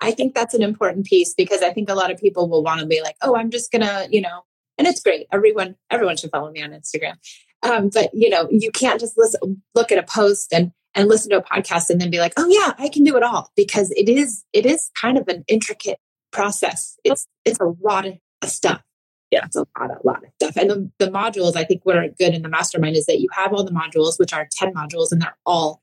I 0.00 0.12
think 0.12 0.34
that's 0.34 0.54
an 0.54 0.62
important 0.62 1.06
piece 1.06 1.34
because 1.34 1.62
I 1.62 1.72
think 1.72 1.90
a 1.90 1.94
lot 1.94 2.10
of 2.10 2.18
people 2.18 2.48
will 2.48 2.62
want 2.62 2.80
to 2.80 2.86
be 2.86 3.02
like, 3.02 3.16
oh, 3.22 3.36
I'm 3.36 3.50
just 3.50 3.72
gonna, 3.72 4.06
you 4.10 4.20
know, 4.20 4.42
and 4.78 4.86
it's 4.86 5.02
great. 5.02 5.26
Everyone, 5.32 5.76
everyone 5.90 6.16
should 6.16 6.30
follow 6.30 6.50
me 6.50 6.62
on 6.62 6.70
Instagram. 6.70 7.16
Um, 7.62 7.90
but 7.92 8.10
you 8.14 8.30
know, 8.30 8.48
you 8.50 8.70
can't 8.70 9.00
just 9.00 9.18
listen, 9.18 9.62
look 9.74 9.92
at 9.92 9.98
a 9.98 10.02
post 10.02 10.52
and 10.52 10.72
and 10.94 11.08
listen 11.08 11.30
to 11.30 11.38
a 11.38 11.42
podcast 11.42 11.90
and 11.90 12.00
then 12.00 12.10
be 12.10 12.18
like, 12.18 12.32
oh 12.36 12.48
yeah, 12.48 12.72
I 12.78 12.88
can 12.88 13.04
do 13.04 13.16
it 13.16 13.22
all 13.22 13.50
because 13.56 13.90
it 13.92 14.08
is 14.08 14.44
it 14.52 14.66
is 14.66 14.90
kind 15.00 15.18
of 15.18 15.28
an 15.28 15.44
intricate 15.48 15.98
process. 16.30 16.98
It's 17.04 17.26
it's 17.44 17.60
a 17.60 17.74
lot 17.82 18.06
of 18.06 18.14
stuff. 18.44 18.82
Yeah, 19.30 19.44
it's 19.44 19.54
a 19.54 19.66
lot, 19.78 19.90
a 19.90 20.06
lot 20.06 20.24
of 20.24 20.30
stuff. 20.40 20.56
And 20.56 20.70
the, 20.70 20.90
the 20.98 21.10
modules, 21.10 21.54
I 21.54 21.62
think, 21.62 21.82
what 21.84 21.96
are 21.96 22.08
good 22.08 22.34
in 22.34 22.42
the 22.42 22.48
mastermind 22.48 22.96
is 22.96 23.06
that 23.06 23.20
you 23.20 23.28
have 23.32 23.52
all 23.52 23.62
the 23.62 23.70
modules, 23.70 24.18
which 24.18 24.32
are 24.32 24.48
ten 24.50 24.74
modules, 24.74 25.12
and 25.12 25.22
they're 25.22 25.38
all, 25.46 25.82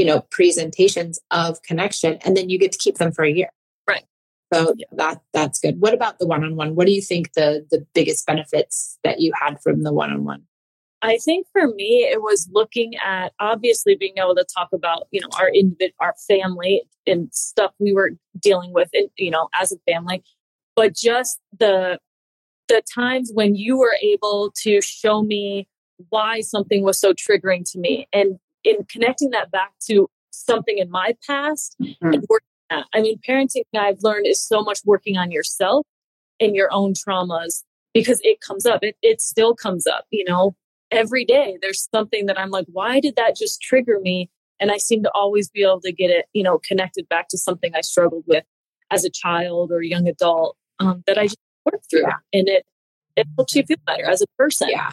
you 0.00 0.06
know, 0.06 0.22
presentations 0.30 1.20
of 1.30 1.62
connection, 1.62 2.16
and 2.24 2.34
then 2.34 2.48
you 2.48 2.58
get 2.58 2.72
to 2.72 2.78
keep 2.78 2.96
them 2.96 3.12
for 3.12 3.22
a 3.22 3.30
year. 3.30 3.50
Right. 3.86 4.04
So 4.50 4.72
yeah, 4.78 4.86
that 4.92 5.20
that's 5.34 5.60
good. 5.60 5.78
What 5.78 5.92
about 5.92 6.18
the 6.18 6.26
one-on-one? 6.26 6.74
What 6.74 6.86
do 6.86 6.92
you 6.94 7.02
think 7.02 7.34
the 7.34 7.66
the 7.70 7.86
biggest 7.92 8.26
benefits 8.26 8.98
that 9.04 9.20
you 9.20 9.30
had 9.38 9.60
from 9.62 9.82
the 9.82 9.92
one-on-one? 9.92 10.44
I 11.02 11.18
think 11.18 11.46
for 11.52 11.68
me, 11.68 12.08
it 12.10 12.22
was 12.22 12.48
looking 12.50 12.94
at 12.96 13.34
obviously 13.40 13.94
being 13.94 14.14
able 14.16 14.34
to 14.36 14.46
talk 14.56 14.70
about 14.72 15.06
you 15.10 15.20
know 15.20 15.28
our 15.38 15.50
individual, 15.50 15.92
our 16.00 16.14
family 16.26 16.84
and 17.06 17.28
stuff 17.34 17.72
we 17.78 17.92
were 17.92 18.12
dealing 18.38 18.72
with, 18.72 18.88
in, 18.94 19.10
you 19.18 19.30
know, 19.30 19.50
as 19.52 19.70
a 19.70 19.76
family, 19.86 20.22
but 20.76 20.94
just 20.94 21.40
the 21.58 21.98
the 22.68 22.80
times 22.94 23.32
when 23.34 23.54
you 23.54 23.76
were 23.76 23.96
able 24.02 24.50
to 24.62 24.80
show 24.80 25.22
me 25.22 25.68
why 26.08 26.40
something 26.40 26.84
was 26.84 26.98
so 26.98 27.12
triggering 27.12 27.70
to 27.72 27.78
me, 27.78 28.08
and 28.14 28.38
in 28.64 28.84
connecting 28.88 29.30
that 29.30 29.50
back 29.50 29.72
to 29.86 30.08
something 30.30 30.78
in 30.78 30.90
my 30.90 31.14
past 31.26 31.76
mm-hmm. 31.80 32.12
and 32.12 32.24
working 32.28 32.46
I 32.70 33.00
mean, 33.00 33.18
parenting 33.28 33.62
I've 33.76 34.02
learned 34.02 34.26
is 34.26 34.40
so 34.40 34.62
much 34.62 34.80
working 34.84 35.16
on 35.16 35.30
yourself 35.30 35.86
and 36.38 36.54
your 36.54 36.68
own 36.72 36.94
traumas 36.94 37.64
because 37.92 38.20
it 38.22 38.40
comes 38.40 38.66
up. 38.66 38.82
It, 38.82 38.96
it 39.02 39.20
still 39.20 39.54
comes 39.54 39.86
up, 39.86 40.06
you 40.10 40.24
know, 40.24 40.54
every 40.90 41.24
day. 41.24 41.58
There's 41.60 41.88
something 41.92 42.26
that 42.26 42.38
I'm 42.38 42.50
like, 42.50 42.66
why 42.72 43.00
did 43.00 43.16
that 43.16 43.36
just 43.36 43.60
trigger 43.60 43.98
me? 44.00 44.30
And 44.60 44.70
I 44.70 44.76
seem 44.76 45.02
to 45.02 45.10
always 45.14 45.50
be 45.50 45.62
able 45.62 45.80
to 45.80 45.92
get 45.92 46.10
it, 46.10 46.26
you 46.32 46.42
know, 46.42 46.58
connected 46.58 47.08
back 47.08 47.28
to 47.28 47.38
something 47.38 47.72
I 47.74 47.80
struggled 47.80 48.24
with 48.26 48.44
as 48.90 49.04
a 49.04 49.10
child 49.10 49.72
or 49.72 49.82
young 49.82 50.06
adult 50.06 50.56
um, 50.78 51.02
that 51.06 51.18
I 51.18 51.24
just 51.24 51.38
worked 51.64 51.90
through. 51.90 52.02
Yeah. 52.02 52.16
And 52.32 52.48
it, 52.48 52.66
it 53.16 53.26
helps 53.36 53.54
you 53.54 53.64
feel 53.64 53.78
better 53.86 54.04
as 54.04 54.22
a 54.22 54.26
person. 54.38 54.68
Yeah. 54.70 54.90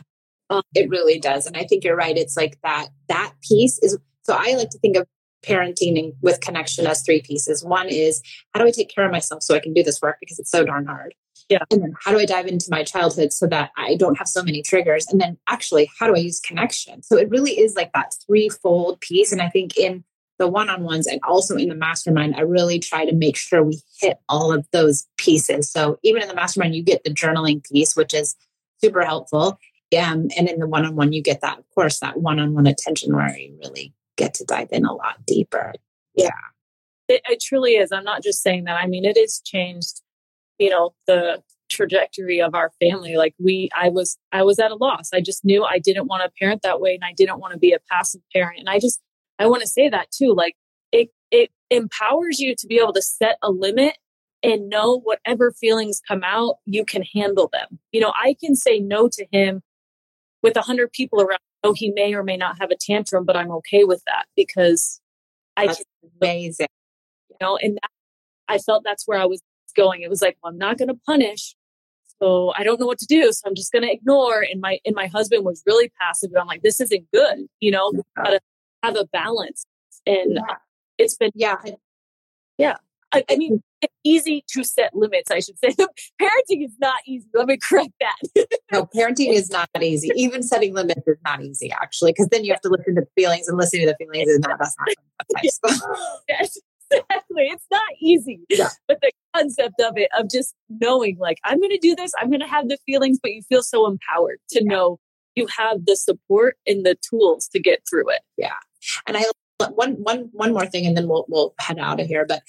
Um, 0.50 0.64
it 0.74 0.90
really 0.90 1.20
does. 1.20 1.46
And 1.46 1.58
I 1.58 1.66
think 1.66 1.84
you're 1.84 1.96
right. 1.96 2.18
It's 2.18 2.38
like 2.38 2.58
that, 2.64 2.88
that 3.10 3.34
piece 3.42 3.80
is, 3.80 3.98
so 4.24 4.36
I 4.38 4.56
like 4.56 4.70
to 4.70 4.80
think 4.80 4.98
of 4.98 5.06
parenting 5.46 6.14
with 6.22 6.42
connection 6.42 6.88
as 6.88 7.04
three 7.04 7.22
pieces. 7.22 7.64
One 7.64 7.88
is 7.88 8.22
how 8.54 8.62
do 8.62 8.68
I 8.68 8.72
take 8.72 8.90
care 8.90 9.06
of 9.06 9.12
myself 9.12 9.44
so 9.44 9.56
I 9.56 9.60
can 9.60 9.74
do 9.74 9.84
this 9.84 10.02
work 10.02 10.18
because 10.20 10.40
it's 10.40 10.52
so 10.52 10.64
darn 10.64 10.86
hard. 10.86 11.14
Yeah. 11.50 11.60
And 11.72 11.82
then 11.82 11.94
how 12.04 12.12
do 12.12 12.20
I 12.20 12.26
dive 12.26 12.48
into 12.48 12.68
my 12.70 12.84
childhood 12.84 13.32
so 13.32 13.48
that 13.48 13.72
I 13.78 13.96
don't 13.96 14.18
have 14.18 14.28
so 14.28 14.44
many 14.44 14.62
triggers? 14.62 15.08
And 15.08 15.22
then 15.22 15.38
actually, 15.48 15.90
how 15.98 16.08
do 16.08 16.16
I 16.16 16.20
use 16.20 16.40
connection? 16.42 17.04
So 17.04 17.18
it 17.18 17.30
really 17.30 17.60
is 17.60 17.76
like 17.76 17.94
that 17.94 18.16
threefold 18.26 19.00
piece. 19.00 19.32
And 19.32 19.42
I 19.42 19.50
think 19.50 19.78
in 19.78 20.04
the 20.40 20.48
one 20.48 20.70
on 20.70 20.84
ones 20.84 21.08
and 21.08 21.20
also 21.24 21.56
in 21.56 21.70
the 21.70 21.76
mastermind, 21.76 22.36
I 22.36 22.42
really 22.42 22.80
try 22.80 23.06
to 23.06 23.14
make 23.14 23.38
sure 23.38 23.64
we 23.64 23.80
hit 24.00 24.18
all 24.28 24.52
of 24.52 24.68
those 24.72 25.08
pieces. 25.18 25.72
So 25.72 26.00
even 26.04 26.22
in 26.22 26.28
the 26.28 26.36
mastermind, 26.36 26.76
you 26.76 26.84
get 26.84 27.04
the 27.04 27.14
journaling 27.14 27.64
piece, 27.64 27.96
which 27.96 28.14
is 28.14 28.36
super 28.82 29.04
helpful. 29.04 29.58
Um, 29.96 30.28
and 30.38 30.50
in 30.50 30.60
the 30.60 30.68
one 30.68 30.86
on 30.86 30.96
one, 30.96 31.14
you 31.14 31.22
get 31.22 31.42
that, 31.42 31.60
of 31.60 31.70
course, 31.74 32.00
that 32.00 32.18
one 32.20 32.40
on 32.40 32.54
one 32.54 32.68
attention 32.68 33.16
where 33.16 33.38
you 33.38 33.58
really 33.64 33.94
get 34.18 34.34
to 34.36 34.44
dive 34.44 34.70
in 34.72 34.86
a 34.86 34.94
lot 34.94 35.26
deeper. 35.26 35.74
Yeah. 36.14 36.30
It, 37.08 37.22
it 37.30 37.42
truly 37.42 37.74
is. 37.74 37.92
I'm 37.92 38.04
not 38.04 38.22
just 38.22 38.42
saying 38.42 38.66
that. 38.66 38.78
I 38.78 38.88
mean, 38.88 39.06
it 39.06 39.18
has 39.18 39.42
changed, 39.46 40.02
you 40.60 40.70
know, 40.70 40.94
the 41.06 41.42
trajectory 41.70 42.42
of 42.42 42.54
our 42.54 42.72
family. 42.82 43.16
Like 43.16 43.34
we, 43.40 43.70
I 43.78 43.88
was, 43.90 44.18
I 44.34 44.44
was 44.44 44.60
at 44.60 44.72
a 44.72 44.76
loss. 44.76 45.10
I 45.14 45.22
just 45.22 45.46
knew 45.46 45.64
I 45.64 45.80
didn't 45.80 46.08
want 46.08 46.24
to 46.24 46.32
parent 46.38 46.64
that 46.64 46.82
way 46.82 46.96
and 46.96 47.04
I 47.04 47.14
didn't 47.14 47.40
want 47.40 47.54
to 47.54 47.60
be 47.60 47.72
a 47.72 47.80
passive 47.90 48.22
parent. 48.34 48.60
And 48.60 48.70
I 48.70 48.80
just, 48.80 49.00
I 49.40 49.48
want 49.48 49.62
to 49.62 49.68
say 49.68 49.88
that 49.88 50.12
too. 50.12 50.34
Like 50.34 50.56
it, 50.92 51.10
it 51.32 51.50
empowers 51.70 52.40
you 52.40 52.56
to 52.56 52.68
be 52.68 52.78
able 52.80 52.94
to 52.94 53.02
set 53.02 53.38
a 53.42 53.52
limit 53.52 53.98
and 54.44 54.70
know 54.70 55.00
whatever 55.00 55.52
feelings 55.52 56.02
come 56.06 56.24
out, 56.24 56.58
you 56.66 56.86
can 56.86 57.04
handle 57.14 57.50
them. 57.52 57.80
You 57.92 58.02
know, 58.02 58.14
I 58.22 58.36
can 58.40 58.56
say 58.56 58.80
no 58.80 59.10
to 59.10 59.26
him 59.32 59.62
with 60.44 60.56
a 60.56 60.62
hundred 60.62 60.92
people 60.92 61.22
around 61.22 61.40
oh, 61.64 61.74
he 61.74 61.92
may 61.92 62.14
or 62.14 62.24
may 62.24 62.38
not 62.38 62.60
have 62.60 62.72
a 62.72 62.76
tantrum, 62.80 63.26
but 63.26 63.36
I'm 63.36 63.52
okay 63.52 63.84
with 63.84 64.04
that 64.06 64.26
because 64.36 65.02
I 65.56 65.68
that's 65.68 65.78
can, 65.78 66.12
amazing. 66.22 66.68
You 67.30 67.38
know, 67.42 67.58
and 67.58 67.76
that, 67.76 67.92
I 68.48 68.60
felt 68.60 68.84
that's 68.84 69.08
where 69.08 69.20
I 69.20 69.26
was 69.26 69.42
going. 69.76 70.02
It 70.02 70.10
was 70.10 70.22
like, 70.22 70.38
well, 70.42 70.52
I'm 70.52 70.58
not 70.58 70.78
going 70.78 70.88
to 70.88 71.00
punish. 71.06 71.56
so 72.22 72.54
I 72.56 72.64
don't 72.64 72.80
know 72.80 72.86
what 72.86 73.00
to 73.00 73.06
do. 73.06 73.32
So 73.34 73.42
I'm 73.46 73.56
just 73.56 73.72
going 73.72 73.84
to 73.84 73.92
ignore. 73.92 74.46
And 74.50 74.62
my, 74.62 74.80
and 74.86 74.96
my 74.96 75.08
husband 75.08 75.44
was 75.44 75.64
really 75.66 75.92
passive. 76.00 76.30
And 76.32 76.40
I'm 76.40 76.48
like, 76.48 76.62
this 76.62 76.80
isn't 76.80 77.12
good. 77.12 77.48
You 77.60 77.72
know, 77.72 77.92
yeah. 77.94 78.02
gotta 78.16 78.40
have 78.84 78.96
a 78.96 79.06
balance. 79.06 79.66
And 80.06 80.36
yeah. 80.36 80.56
it's 80.98 81.16
been, 81.18 81.32
yeah. 81.36 81.58
Yeah. 82.58 82.78
I, 83.12 83.24
I 83.30 83.36
mean, 83.36 83.62
easy 84.08 84.44
to 84.50 84.64
set 84.64 84.96
limits, 84.96 85.30
I 85.32 85.40
should 85.40 85.58
say. 85.60 85.70
parenting 86.22 86.66
is 86.66 86.76
not 86.80 86.98
easy. 87.06 87.28
Let 87.34 87.48
me 87.48 87.58
correct 87.58 87.92
that. 88.00 88.48
no, 88.72 88.88
parenting 88.96 89.34
is 89.34 89.50
not 89.50 89.70
easy. 89.82 90.12
Even 90.16 90.44
setting 90.44 90.74
limits 90.74 91.02
is 91.08 91.18
not 91.24 91.44
easy, 91.44 91.72
actually, 91.72 92.12
because 92.12 92.28
then 92.30 92.46
you 92.46 92.52
have 92.54 92.62
to 92.62 92.70
listen 92.70 92.96
to 92.96 93.06
feelings 93.16 93.48
and 93.48 93.58
listen 93.58 93.82
to 93.82 93.88
the 93.88 93.96
feelings 93.98 94.30
is 94.30 94.40
not, 94.40 94.58
that's 94.60 94.76
not 94.80 94.88
yes, 96.30 96.60
exactly. 96.92 97.44
It's 97.44 97.66
not 97.70 97.90
easy. 98.00 98.40
Yeah. 98.50 98.70
But 98.88 99.00
the 99.02 99.12
concept 99.36 99.80
of 99.82 99.98
it, 99.98 100.10
of 100.18 100.30
just 100.30 100.54
knowing, 100.70 101.18
like, 101.20 101.40
I'm 101.44 101.60
going 101.60 101.72
to 101.72 101.80
do 101.80 101.96
this, 101.96 102.12
I'm 102.20 102.30
going 102.30 102.42
to 102.42 102.48
have 102.48 102.70
the 102.70 102.78
feelings, 102.86 103.20
but 103.22 103.34
you 103.34 103.42
feel 103.44 103.64
so 103.64 103.88
empowered 103.88 104.40
to 104.52 104.64
yeah. 104.64 104.70
know 104.70 105.00
you 105.36 105.48
have 105.56 105.86
the 105.86 105.96
support 105.96 106.58
and 106.66 106.86
the 106.86 106.98
tools 107.08 107.48
to 107.50 107.60
get 107.60 107.82
through 107.90 108.10
it. 108.10 108.22
Yeah. 108.38 108.56
And 109.06 109.18
I 109.18 109.24
one 109.60 109.94
one 109.94 110.30
one 110.34 110.54
more 110.54 110.68
thing 110.68 110.86
and 110.86 110.96
then 110.96 111.08
we'll 111.08 111.26
we'll 111.28 111.54
head 111.60 111.80
out 111.80 112.00
of 112.00 112.08
here. 112.08 112.26
But 112.28 112.42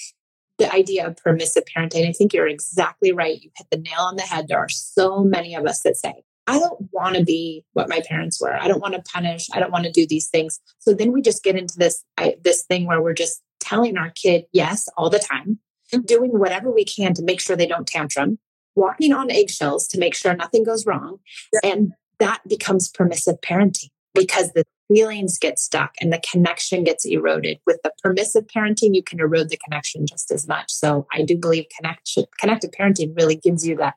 the 0.59 0.73
idea 0.73 1.07
of 1.07 1.17
permissive 1.17 1.65
parenting, 1.65 2.09
I 2.09 2.13
think 2.13 2.33
you're 2.33 2.49
exactly 2.49 3.13
right. 3.13 3.41
You 3.41 3.51
hit 3.57 3.69
the 3.71 3.79
nail 3.79 4.01
on 4.01 4.17
the 4.17 4.23
head. 4.23 4.49
There 4.49 4.59
are 4.59 4.69
so 4.69 5.23
many 5.23 5.55
of 5.55 5.67
us 5.67 5.83
that 5.83 5.97
say, 5.97 6.25
I 6.49 6.59
don't 6.59 6.89
want 6.93 7.17
to 7.17 7.25
be 7.25 7.65
what 7.75 7.91
my 7.91 8.01
parents 8.09 8.41
were. 8.41 8.55
I 8.55 8.69
don't 8.69 8.81
want 8.81 8.95
to 8.95 9.03
punish. 9.03 9.49
I 9.53 9.61
don't 9.61 9.71
want 9.71 9.85
to 9.85 9.93
do 9.93 10.07
these 10.09 10.29
things. 10.29 10.61
So 10.79 10.95
then 10.95 11.13
we 11.13 11.21
just 11.21 11.45
get 11.45 11.57
into 11.57 11.75
this 11.77 12.03
I, 12.17 12.37
this 12.43 12.65
thing 12.65 12.87
where 12.87 13.03
we're 13.03 13.13
just 13.13 13.43
telling 13.61 13.99
our 13.99 14.11
kid 14.11 14.45
yes 14.53 14.89
all 14.97 15.11
the 15.11 15.19
time, 15.19 15.59
mm-hmm. 15.93 16.07
doing 16.07 16.31
whatever 16.31 16.73
we 16.73 16.85
can 16.85 17.13
to 17.15 17.23
make 17.23 17.41
sure 17.41 17.55
they 17.55 17.67
don't 17.67 17.87
tantrum, 17.87 18.39
walking 18.75 19.13
on 19.13 19.31
eggshells 19.31 19.87
to 19.89 19.99
make 19.99 20.15
sure 20.15 20.35
nothing 20.35 20.65
goes 20.65 20.87
wrong, 20.87 21.19
and 21.63 21.93
that 22.19 22.41
becomes 22.49 22.89
permissive 22.89 23.41
parenting 23.43 23.91
because 24.15 24.53
the 24.53 24.65
feelings 24.89 25.39
get 25.39 25.59
stuck 25.59 25.95
and 26.01 26.13
the 26.13 26.21
connection 26.31 26.85
gets 26.85 27.05
eroded. 27.05 27.59
With 27.67 27.79
the 27.85 27.93
permissive 28.03 28.47
parenting, 28.47 28.95
you 28.95 29.03
can 29.03 29.21
erode 29.21 29.51
the 29.51 29.59
connection 29.59 30.07
just 30.07 30.31
as 30.31 30.49
much. 30.49 30.73
So 30.73 31.07
I 31.13 31.23
do 31.23 31.37
believe 31.37 31.67
connection, 31.77 32.25
connected 32.41 32.73
parenting 32.73 33.15
really 33.17 33.37
gives 33.37 33.67
you 33.67 33.77
that 33.77 33.95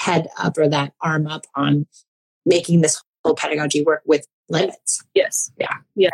head 0.00 0.28
up 0.38 0.56
or 0.58 0.68
that 0.68 0.92
arm 1.00 1.26
up 1.26 1.46
on 1.54 1.86
making 2.46 2.80
this 2.80 3.02
whole 3.24 3.34
pedagogy 3.34 3.82
work 3.82 4.02
with 4.06 4.26
limits. 4.48 5.02
Yes. 5.14 5.50
Yeah. 5.58 5.76
Yeah. 5.94 6.10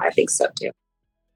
I 0.00 0.10
think 0.10 0.30
so 0.30 0.48
too. 0.60 0.70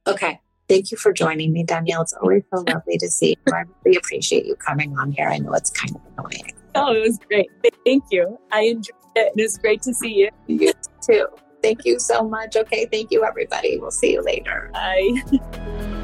Okay. 0.06 0.40
Thank 0.68 0.90
you 0.90 0.98
for 0.98 1.12
joining 1.12 1.52
me, 1.52 1.64
Danielle. 1.64 2.02
It's 2.02 2.12
always 2.12 2.42
so 2.54 2.62
lovely 2.68 2.98
to 2.98 3.08
see 3.08 3.30
you. 3.30 3.52
I 3.52 3.64
really 3.84 3.96
appreciate 3.96 4.44
you 4.44 4.54
coming 4.56 4.96
on 4.98 5.12
here. 5.12 5.28
I 5.28 5.38
know 5.38 5.52
it's 5.54 5.70
kind 5.70 5.96
of 5.96 6.02
annoying. 6.12 6.52
Oh, 6.74 6.92
it 6.92 7.00
was 7.00 7.18
great. 7.26 7.50
Thank 7.86 8.04
you. 8.10 8.38
I 8.52 8.62
enjoyed 8.62 8.94
it. 9.16 9.32
And 9.32 9.40
it's 9.40 9.56
great 9.56 9.82
to 9.82 9.94
see 9.94 10.14
you. 10.14 10.30
You 10.46 10.72
too. 11.02 11.26
Thank 11.62 11.84
you 11.84 11.98
so 11.98 12.22
much. 12.28 12.56
Okay. 12.56 12.86
Thank 12.86 13.10
you, 13.10 13.24
everybody. 13.24 13.78
We'll 13.78 13.90
see 13.90 14.12
you 14.12 14.22
later. 14.22 14.70
Bye. 14.72 15.94